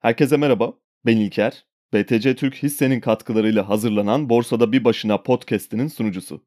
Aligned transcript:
Herkese 0.00 0.36
merhaba, 0.36 0.72
ben 1.06 1.16
İlker. 1.16 1.64
BTC 1.94 2.36
Türk 2.36 2.54
hissenin 2.54 3.00
katkılarıyla 3.00 3.68
hazırlanan 3.68 4.28
Borsada 4.28 4.72
Bir 4.72 4.84
Başına 4.84 5.22
podcast'inin 5.22 5.88
sunucusu. 5.88 6.44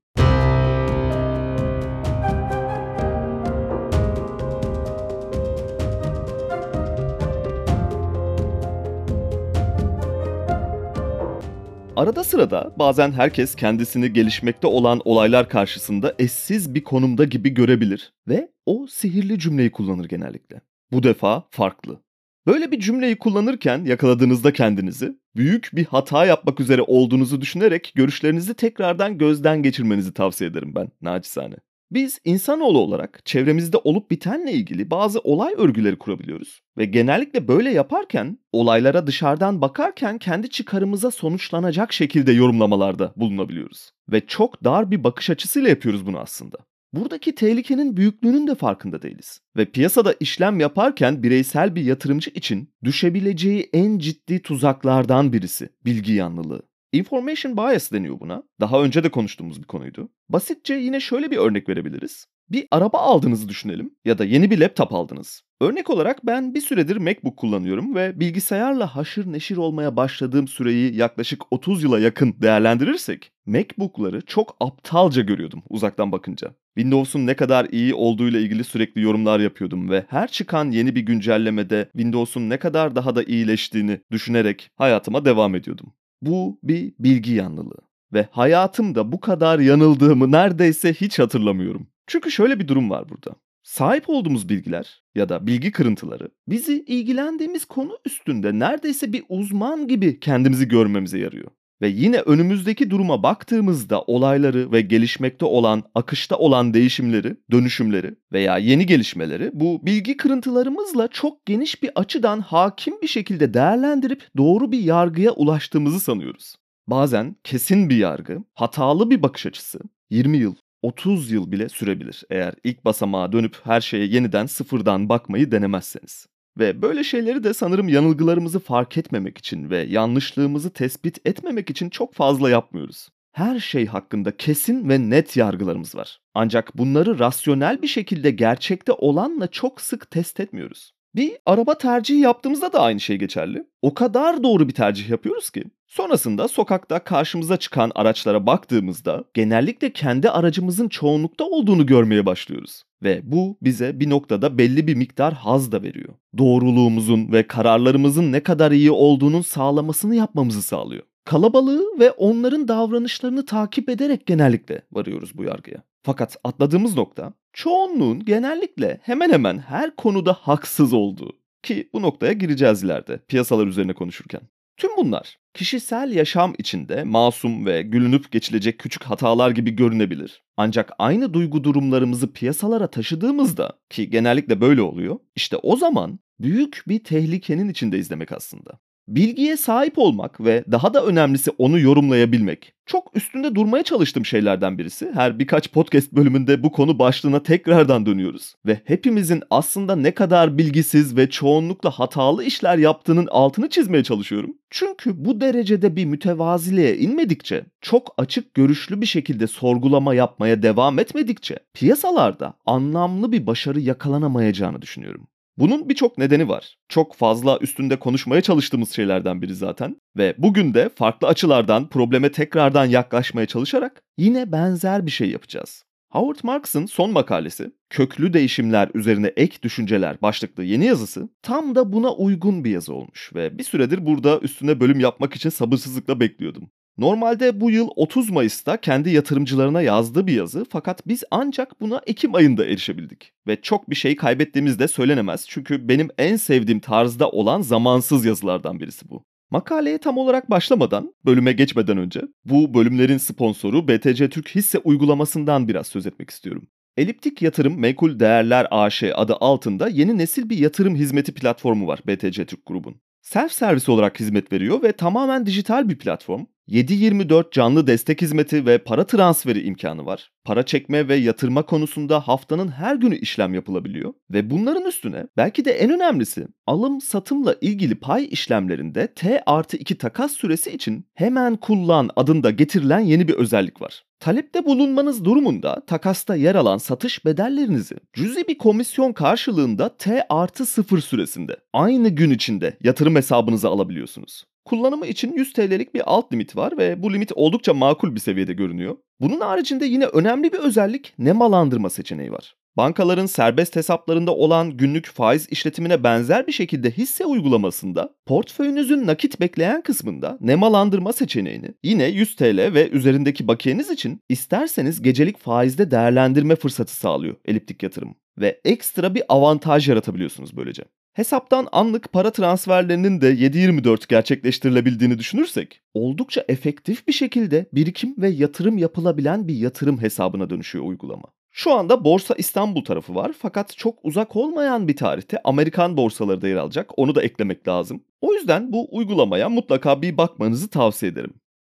Arada 11.96 12.24
sırada 12.24 12.74
bazen 12.80 13.12
herkes 13.12 13.56
kendisini 13.56 14.14
gelişmekte 14.14 14.68
olan 14.68 15.02
olaylar 15.06 15.50
karşısında 15.50 16.16
eşsiz 16.20 16.76
bir 16.76 16.84
konumda 16.84 17.24
gibi 17.24 17.50
görebilir 17.50 18.14
ve 18.28 18.52
o 18.66 18.88
sihirli 18.88 19.40
cümleyi 19.40 19.72
kullanır 19.72 20.06
genellikle. 20.06 20.62
Bu 20.92 21.04
defa 21.04 21.48
farklı. 21.50 22.02
Böyle 22.48 22.72
bir 22.72 22.80
cümleyi 22.80 23.18
kullanırken 23.18 23.86
yakaladığınızda 23.86 24.54
kendinizi 24.54 25.18
büyük 25.36 25.70
bir 25.74 25.86
hata 25.86 26.26
yapmak 26.26 26.60
üzere 26.60 26.82
olduğunuzu 26.82 27.42
düşünerek 27.42 27.92
görüşlerinizi 27.96 28.54
tekrardan 28.54 29.18
gözden 29.18 29.64
geçirmenizi 29.64 30.14
tavsiye 30.14 30.50
ederim 30.50 30.76
ben 30.76 30.92
naçizane. 31.02 31.56
Biz 31.92 32.20
insanoğlu 32.26 32.80
olarak 32.80 33.26
çevremizde 33.26 33.78
olup 33.78 34.12
bitenle 34.12 34.52
ilgili 34.52 34.92
bazı 34.92 35.20
olay 35.20 35.54
örgüleri 35.58 35.98
kurabiliyoruz. 35.98 36.62
Ve 36.78 36.86
genellikle 36.86 37.48
böyle 37.48 37.70
yaparken 37.70 38.38
olaylara 38.52 39.08
dışarıdan 39.08 39.62
bakarken 39.62 40.18
kendi 40.18 40.50
çıkarımıza 40.50 41.12
sonuçlanacak 41.12 41.94
şekilde 41.94 42.32
yorumlamalarda 42.32 43.14
bulunabiliyoruz. 43.16 43.92
Ve 44.12 44.28
çok 44.28 44.64
dar 44.64 44.92
bir 44.92 45.04
bakış 45.04 45.30
açısıyla 45.30 45.70
yapıyoruz 45.70 46.06
bunu 46.06 46.20
aslında. 46.20 46.58
Buradaki 46.94 47.36
tehlikenin 47.36 47.98
büyüklüğünün 47.98 48.48
de 48.48 48.56
farkında 48.56 49.02
değiliz. 49.02 49.42
Ve 49.58 49.66
piyasada 49.66 50.16
işlem 50.20 50.60
yaparken 50.60 51.24
bireysel 51.24 51.76
bir 51.76 51.84
yatırımcı 51.84 52.32
için 52.32 52.74
düşebileceği 52.84 53.70
en 53.74 53.98
ciddi 54.00 54.42
tuzaklardan 54.42 55.34
birisi 55.34 55.70
bilgi 55.86 56.14
yanlılığı. 56.14 56.62
Information 56.92 57.58
bias 57.58 57.92
deniyor 57.92 58.20
buna. 58.20 58.44
Daha 58.60 58.84
önce 58.84 59.04
de 59.04 59.12
konuştuğumuz 59.12 59.62
bir 59.62 59.68
konuydu. 59.68 60.10
Basitçe 60.30 60.74
yine 60.74 61.00
şöyle 61.00 61.32
bir 61.32 61.38
örnek 61.38 61.70
verebiliriz. 61.70 62.26
Bir 62.50 62.68
araba 62.72 63.00
aldığınızı 63.00 63.50
düşünelim 63.50 63.96
ya 64.06 64.18
da 64.18 64.26
yeni 64.26 64.52
bir 64.52 64.58
laptop 64.58 64.94
aldınız. 64.94 65.42
Örnek 65.62 65.90
olarak 65.90 66.26
ben 66.26 66.54
bir 66.56 66.62
süredir 66.62 66.98
MacBook 66.98 67.38
kullanıyorum 67.38 67.96
ve 67.96 68.20
bilgisayarla 68.20 68.96
haşır 68.96 69.32
neşir 69.32 69.58
olmaya 69.58 69.96
başladığım 69.96 70.48
süreyi 70.48 70.96
yaklaşık 70.96 71.42
30 71.52 71.84
yıla 71.84 72.00
yakın 72.00 72.36
değerlendirirsek 72.42 73.32
MacBook'ları 73.46 74.22
çok 74.22 74.56
aptalca 74.60 75.22
görüyordum 75.22 75.64
uzaktan 75.70 76.12
bakınca. 76.12 76.56
Windows'un 76.78 77.28
ne 77.28 77.36
kadar 77.36 77.66
iyi 77.72 77.94
olduğuyla 77.94 78.40
ilgili 78.40 78.64
sürekli 78.64 79.02
yorumlar 79.02 79.40
yapıyordum 79.40 79.90
ve 79.90 80.06
her 80.08 80.28
çıkan 80.28 80.72
yeni 80.72 80.96
bir 80.96 81.02
güncellemede 81.02 81.90
Windows'un 81.92 82.50
ne 82.50 82.60
kadar 82.60 82.96
daha 82.96 83.16
da 83.16 83.24
iyileştiğini 83.24 84.00
düşünerek 84.12 84.70
hayatıma 84.76 85.26
devam 85.26 85.56
ediyordum. 85.56 85.94
Bu 86.22 86.60
bir 86.64 86.94
bilgi 87.00 87.34
yanlılığı 87.34 87.82
ve 88.14 88.28
hayatımda 88.32 89.12
bu 89.12 89.20
kadar 89.20 89.60
yanıldığımı 89.60 90.32
neredeyse 90.32 90.94
hiç 90.94 91.20
hatırlamıyorum. 91.20 91.88
Çünkü 92.08 92.32
şöyle 92.32 92.60
bir 92.60 92.68
durum 92.68 92.90
var 92.90 93.10
burada. 93.10 93.36
Sahip 93.64 94.10
olduğumuz 94.10 94.50
bilgiler 94.50 95.04
ya 95.16 95.30
da 95.30 95.48
bilgi 95.48 95.72
kırıntıları 95.72 96.30
bizi 96.48 96.84
ilgilendiğimiz 96.88 97.66
konu 97.66 97.98
üstünde 98.06 98.60
neredeyse 98.60 99.14
bir 99.14 99.24
uzman 99.30 99.88
gibi 99.88 100.20
kendimizi 100.20 100.68
görmemize 100.68 101.20
yarıyor. 101.20 101.52
Ve 101.82 101.88
yine 101.88 102.20
önümüzdeki 102.20 102.90
duruma 102.90 103.24
baktığımızda 103.24 104.02
olayları 104.02 104.72
ve 104.72 104.82
gelişmekte 104.82 105.46
olan, 105.46 105.84
akışta 105.96 106.38
olan 106.38 106.74
değişimleri, 106.74 107.38
dönüşümleri 107.52 108.16
veya 108.34 108.58
yeni 108.58 108.86
gelişmeleri 108.86 109.52
bu 109.54 109.86
bilgi 109.86 110.18
kırıntılarımızla 110.18 111.08
çok 111.08 111.46
geniş 111.46 111.84
bir 111.84 111.92
açıdan 111.96 112.40
hakim 112.40 113.02
bir 113.02 113.08
şekilde 113.08 113.54
değerlendirip 113.54 114.28
doğru 114.38 114.72
bir 114.72 114.80
yargıya 114.80 115.32
ulaştığımızı 115.32 116.00
sanıyoruz. 116.00 116.56
Bazen 116.88 117.36
kesin 117.44 117.90
bir 117.90 117.98
yargı, 117.98 118.44
hatalı 118.54 119.10
bir 119.10 119.24
bakış 119.24 119.46
açısı 119.46 119.80
20 120.10 120.38
yıl, 120.38 120.56
30 120.82 121.32
yıl 121.32 121.52
bile 121.52 121.70
sürebilir 121.70 122.24
eğer 122.30 122.54
ilk 122.64 122.86
basamağa 122.86 123.32
dönüp 123.32 123.58
her 123.64 123.82
şeye 123.82 124.06
yeniden 124.06 124.46
sıfırdan 124.46 125.10
bakmayı 125.10 125.52
denemezseniz. 125.52 126.28
Ve 126.60 126.82
böyle 126.82 127.04
şeyleri 127.04 127.44
de 127.44 127.54
sanırım 127.54 127.90
yanılgılarımızı 127.90 128.60
fark 128.60 128.98
etmemek 128.98 129.38
için 129.38 129.70
ve 129.70 129.78
yanlışlığımızı 129.78 130.74
tespit 130.74 131.28
etmemek 131.28 131.70
için 131.70 131.90
çok 131.90 132.14
fazla 132.14 132.50
yapmıyoruz. 132.50 133.10
Her 133.32 133.60
şey 133.60 133.86
hakkında 133.86 134.38
kesin 134.38 134.90
ve 134.90 135.10
net 135.10 135.38
yargılarımız 135.38 135.96
var. 135.96 136.20
Ancak 136.34 136.78
bunları 136.78 137.20
rasyonel 137.20 137.82
bir 137.82 137.88
şekilde 137.88 138.32
gerçekte 138.32 138.92
olanla 138.92 139.48
çok 139.48 139.82
sık 139.82 140.12
test 140.12 140.40
etmiyoruz. 140.40 140.92
Bir 141.16 141.38
araba 141.46 141.78
tercihi 141.78 142.20
yaptığımızda 142.20 142.74
da 142.74 142.82
aynı 142.82 143.00
şey 143.00 143.18
geçerli. 143.18 143.68
O 143.82 143.94
kadar 143.94 144.44
doğru 144.44 144.68
bir 144.68 144.74
tercih 144.74 145.10
yapıyoruz 145.10 145.50
ki 145.50 145.64
Sonrasında 145.92 146.48
sokakta 146.48 147.04
karşımıza 147.04 147.58
çıkan 147.58 147.92
araçlara 147.96 148.46
baktığımızda 148.46 149.24
genellikle 149.34 149.94
kendi 149.94 150.30
aracımızın 150.30 150.90
çoğunlukta 150.90 151.44
olduğunu 151.44 151.86
görmeye 151.86 152.26
başlıyoruz. 152.26 152.84
Ve 153.04 153.22
bu 153.24 153.58
bize 153.62 154.00
bir 154.00 154.10
noktada 154.10 154.58
belli 154.58 154.88
bir 154.88 154.96
miktar 154.96 155.34
haz 155.34 155.72
da 155.72 155.84
veriyor. 155.84 156.14
Doğruluğumuzun 156.38 157.32
ve 157.32 157.48
kararlarımızın 157.48 158.32
ne 158.32 158.40
kadar 158.40 158.72
iyi 158.72 158.92
olduğunun 158.92 159.42
sağlamasını 159.42 160.16
yapmamızı 160.16 160.62
sağlıyor. 160.62 161.04
Kalabalığı 161.26 162.00
ve 162.00 162.12
onların 162.12 162.68
davranışlarını 162.68 163.46
takip 163.46 163.90
ederek 163.90 164.26
genellikle 164.26 164.82
varıyoruz 164.92 165.38
bu 165.38 165.44
yargıya. 165.44 165.84
Fakat 166.04 166.38
atladığımız 166.44 166.96
nokta 166.96 167.34
çoğunluğun 167.54 168.26
genellikle 168.26 169.00
hemen 169.04 169.30
hemen 169.32 169.58
her 169.58 169.96
konuda 169.96 170.34
haksız 170.34 170.94
olduğu. 170.94 171.42
Ki 171.64 171.90
bu 171.94 172.02
noktaya 172.02 172.34
gireceğiz 172.34 172.84
ileride 172.84 173.18
piyasalar 173.28 173.68
üzerine 173.68 173.94
konuşurken. 173.94 174.42
Tüm 174.78 174.98
bunlar 174.98 175.38
kişisel 175.54 176.12
yaşam 176.12 176.54
içinde 176.58 177.04
masum 177.04 177.66
ve 177.66 177.82
gülünüp 177.82 178.32
geçilecek 178.32 178.80
küçük 178.80 179.04
hatalar 179.04 179.52
gibi 179.52 179.72
görünebilir. 179.72 180.44
Ancak 180.58 180.92
aynı 181.00 181.34
duygu 181.34 181.64
durumlarımızı 181.64 182.34
piyasalara 182.34 182.88
taşıdığımızda 182.88 183.80
ki 183.90 184.10
genellikle 184.10 184.62
böyle 184.62 184.82
oluyor, 184.82 185.20
işte 185.36 185.58
o 185.58 185.76
zaman 185.76 186.20
büyük 186.40 186.84
bir 186.88 187.04
tehlikenin 187.04 187.70
içinde 187.70 187.98
izlemek 187.98 188.32
aslında. 188.32 188.80
Bilgiye 189.08 189.58
sahip 189.58 189.98
olmak 189.98 190.42
ve 190.42 190.64
daha 190.72 190.94
da 190.94 191.06
önemlisi 191.06 191.52
onu 191.58 191.80
yorumlayabilmek. 191.80 192.74
Çok 192.86 193.16
üstünde 193.16 193.56
durmaya 193.56 193.84
çalıştığım 193.84 194.26
şeylerden 194.26 194.78
birisi. 194.78 195.12
Her 195.14 195.40
birkaç 195.40 195.72
podcast 195.72 196.12
bölümünde 196.12 196.64
bu 196.64 196.72
konu 196.72 197.00
başlığına 197.00 197.44
tekrardan 197.44 198.06
dönüyoruz. 198.06 198.54
Ve 198.66 198.82
hepimizin 198.86 199.44
aslında 199.50 199.96
ne 199.96 200.12
kadar 200.12 200.58
bilgisiz 200.58 201.18
ve 201.18 201.30
çoğunlukla 201.30 201.90
hatalı 201.90 202.44
işler 202.44 202.78
yaptığının 202.78 203.28
altını 203.32 203.70
çizmeye 203.70 204.04
çalışıyorum. 204.04 204.58
Çünkü 204.70 205.26
bu 205.26 205.42
derecede 205.42 205.96
bir 205.96 206.06
mütevaziliğe 206.06 206.98
inmedikçe, 206.98 207.66
çok 207.82 208.14
açık 208.18 208.54
görüşlü 208.54 209.02
bir 209.02 209.06
şekilde 209.06 209.48
sorgulama 209.48 210.14
yapmaya 210.14 210.64
devam 210.64 211.00
etmedikçe 211.00 211.60
piyasalarda 211.74 212.54
anlamlı 212.66 213.32
bir 213.32 213.48
başarı 213.48 213.80
yakalanamayacağını 213.80 214.82
düşünüyorum. 214.82 215.28
Bunun 215.58 215.90
birçok 215.90 216.18
nedeni 216.18 216.50
var. 216.50 216.76
Çok 216.90 217.16
fazla 217.16 217.58
üstünde 217.62 218.00
konuşmaya 218.00 218.42
çalıştığımız 218.42 218.92
şeylerden 218.92 219.42
biri 219.42 219.56
zaten. 219.56 219.96
Ve 220.18 220.36
bugün 220.38 220.74
de 220.74 220.90
farklı 220.90 221.28
açılardan 221.28 221.90
probleme 221.90 222.32
tekrardan 222.32 222.86
yaklaşmaya 222.86 223.46
çalışarak 223.46 224.04
yine 224.18 224.52
benzer 224.52 225.06
bir 225.06 225.12
şey 225.12 225.30
yapacağız. 225.30 225.84
Howard 226.12 226.40
Marks'ın 226.44 226.86
son 226.86 227.12
makalesi, 227.12 227.72
köklü 227.90 228.34
değişimler 228.34 228.90
üzerine 228.94 229.28
ek 229.28 229.58
düşünceler 229.64 230.22
başlıklı 230.22 230.64
yeni 230.64 230.86
yazısı 230.86 231.30
tam 231.42 231.76
da 231.76 231.94
buna 231.94 232.14
uygun 232.14 232.64
bir 232.64 232.72
yazı 232.72 232.94
olmuş 232.94 233.32
ve 233.36 233.58
bir 233.58 233.64
süredir 233.64 234.06
burada 234.06 234.40
üstüne 234.40 234.80
bölüm 234.80 235.00
yapmak 235.00 235.36
için 235.36 235.50
sabırsızlıkla 235.50 236.20
bekliyordum. 236.20 236.70
Normalde 236.98 237.62
bu 237.62 237.72
yıl 237.72 237.90
30 237.96 238.30
Mayıs'ta 238.30 238.78
kendi 238.78 239.10
yatırımcılarına 239.10 239.82
yazdığı 239.82 240.28
bir 240.28 240.34
yazı 240.34 240.66
fakat 240.70 241.08
biz 241.08 241.24
ancak 241.32 241.82
buna 241.82 242.02
Ekim 242.08 242.36
ayında 242.36 242.66
erişebildik. 242.66 243.34
Ve 243.48 243.62
çok 243.62 243.90
bir 243.90 243.96
şey 243.96 244.16
kaybettiğimiz 244.16 244.80
de 244.80 244.88
söylenemez 244.88 245.46
çünkü 245.48 245.88
benim 245.88 246.10
en 246.18 246.36
sevdiğim 246.36 246.80
tarzda 246.80 247.30
olan 247.30 247.62
zamansız 247.62 248.26
yazılardan 248.26 248.80
birisi 248.80 249.10
bu. 249.10 249.24
Makaleye 249.52 249.98
tam 249.98 250.18
olarak 250.18 250.50
başlamadan, 250.50 251.14
bölüme 251.26 251.52
geçmeden 251.52 251.98
önce 251.98 252.22
bu 252.46 252.74
bölümlerin 252.74 253.18
sponsoru 253.18 253.88
BTC 253.88 254.30
Türk 254.30 254.50
hisse 254.50 254.78
uygulamasından 254.78 255.68
biraz 255.68 255.88
söz 255.88 256.08
etmek 256.08 256.30
istiyorum. 256.30 256.68
Eliptik 256.98 257.42
Yatırım 257.42 257.80
Menkul 257.80 258.20
Değerler 258.20 258.68
AŞ 258.72 259.04
adı 259.04 259.36
altında 259.40 259.88
yeni 259.88 260.18
nesil 260.18 260.50
bir 260.50 260.58
yatırım 260.58 260.96
hizmeti 260.96 261.34
platformu 261.34 261.88
var 261.88 262.00
BTC 262.08 262.46
Türk 262.46 262.66
grubun 262.66 263.02
self 263.22 263.52
servis 263.52 263.90
olarak 263.90 264.20
hizmet 264.20 264.52
veriyor 264.52 264.84
ve 264.84 264.92
tamamen 264.92 265.46
dijital 265.46 265.90
bir 265.90 265.98
platform. 265.98 266.46
7-24 266.68 267.52
canlı 267.52 267.88
destek 267.88 268.22
hizmeti 268.22 268.66
ve 268.66 268.78
para 268.78 269.04
transferi 269.04 269.62
imkanı 269.62 270.06
var. 270.06 270.32
Para 270.46 270.64
çekme 270.64 271.08
ve 271.08 271.16
yatırma 271.16 271.66
konusunda 271.66 272.20
haftanın 272.20 272.68
her 272.68 272.96
günü 272.96 273.18
işlem 273.18 273.54
yapılabiliyor. 273.54 274.14
Ve 274.32 274.50
bunların 274.50 274.86
üstüne 274.86 275.28
belki 275.38 275.66
de 275.66 275.72
en 275.72 275.92
önemlisi 275.92 276.48
alım 276.68 277.02
satımla 277.02 277.56
ilgili 277.62 277.96
pay 277.96 278.28
işlemlerinde 278.32 279.14
T 279.14 279.44
artı 279.46 279.78
2 279.78 279.98
takas 279.98 280.32
süresi 280.32 280.72
için 280.72 281.06
hemen 281.14 281.56
kullan 281.56 282.10
adında 282.16 282.52
getirilen 282.52 283.00
yeni 283.00 283.28
bir 283.28 283.34
özellik 283.34 283.82
var. 283.82 284.04
Talepte 284.20 284.66
bulunmanız 284.66 285.26
durumunda 285.26 285.86
takasta 285.88 286.36
yer 286.36 286.56
alan 286.56 286.78
satış 286.78 287.26
bedellerinizi 287.26 287.96
cüzi 288.14 288.48
bir 288.48 288.58
komisyon 288.58 289.14
karşılığında 289.14 289.98
T 289.98 290.26
artı 290.30 290.66
0 290.66 291.02
süresinde 291.02 291.58
aynı 291.74 292.10
gün 292.10 292.30
içinde 292.30 292.78
yatırım 292.84 293.16
hesabınıza 293.16 293.70
alabiliyorsunuz. 293.70 294.44
Kullanımı 294.66 295.08
için 295.08 295.34
100 295.34 295.54
TL'lik 295.54 295.94
bir 295.94 296.02
alt 296.06 296.34
limit 296.34 296.56
var 296.56 296.78
ve 296.78 297.04
bu 297.04 297.14
limit 297.14 297.32
oldukça 297.36 297.74
makul 297.74 298.16
bir 298.16 298.20
seviyede 298.20 298.54
görünüyor. 298.54 298.98
Bunun 299.20 299.40
haricinde 299.40 299.86
yine 299.86 300.06
önemli 300.06 300.54
bir 300.54 300.60
özellik 300.60 301.14
nemalandırma 301.18 301.90
seçeneği 301.90 302.32
var. 302.32 302.56
Bankaların 302.78 303.26
serbest 303.26 303.76
hesaplarında 303.76 304.36
olan 304.36 304.78
günlük 304.78 305.08
faiz 305.08 305.48
işletimine 305.50 306.04
benzer 306.04 306.48
bir 306.48 306.52
şekilde 306.52 306.92
hisse 306.92 307.26
uygulamasında 307.26 308.16
portföyünüzün 308.26 309.08
nakit 309.08 309.40
bekleyen 309.40 309.82
kısmında 309.82 310.38
nemalandırma 310.42 311.14
seçeneğini 311.14 311.74
yine 311.84 312.06
100 312.06 312.36
TL 312.36 312.74
ve 312.74 312.90
üzerindeki 312.90 313.48
bakiyeniz 313.48 313.90
için 313.90 314.20
isterseniz 314.30 315.02
gecelik 315.02 315.38
faizde 315.38 315.92
değerlendirme 315.92 316.56
fırsatı 316.56 316.96
sağlıyor 316.96 317.36
eliptik 317.46 317.84
yatırım 317.84 318.16
ve 318.38 318.62
ekstra 318.66 319.16
bir 319.16 319.24
avantaj 319.30 319.90
yaratabiliyorsunuz 319.90 320.58
böylece. 320.58 320.84
Hesaptan 321.14 321.68
anlık 321.72 322.14
para 322.14 322.32
transferlerinin 322.32 323.22
de 323.22 323.34
7-24 323.34 324.08
gerçekleştirilebildiğini 324.10 325.20
düşünürsek 325.20 325.82
oldukça 325.94 326.46
efektif 326.48 327.08
bir 327.08 327.14
şekilde 327.14 327.66
birikim 327.74 328.16
ve 328.18 328.30
yatırım 328.30 328.78
yapılabilen 328.78 329.48
bir 329.48 329.56
yatırım 329.56 330.02
hesabına 330.02 330.50
dönüşüyor 330.50 330.86
uygulama. 330.86 331.28
Şu 331.52 331.74
anda 331.74 332.04
Borsa 332.04 332.36
İstanbul 332.38 332.84
tarafı 332.84 333.16
var 333.16 333.32
fakat 333.40 333.78
çok 333.78 334.00
uzak 334.04 334.36
olmayan 334.36 334.88
bir 334.88 334.96
tarihte 334.96 335.38
Amerikan 335.44 335.98
borsaları 335.98 336.42
da 336.42 336.48
yer 336.48 336.56
alacak. 336.56 337.00
Onu 337.00 337.16
da 337.16 337.24
eklemek 337.24 337.68
lazım. 337.68 338.04
O 338.22 338.34
yüzden 338.34 338.72
bu 338.72 338.88
uygulamaya 338.96 339.50
mutlaka 339.50 340.02
bir 340.02 340.18
bakmanızı 340.18 340.70
tavsiye 340.70 341.12
ederim. 341.12 341.34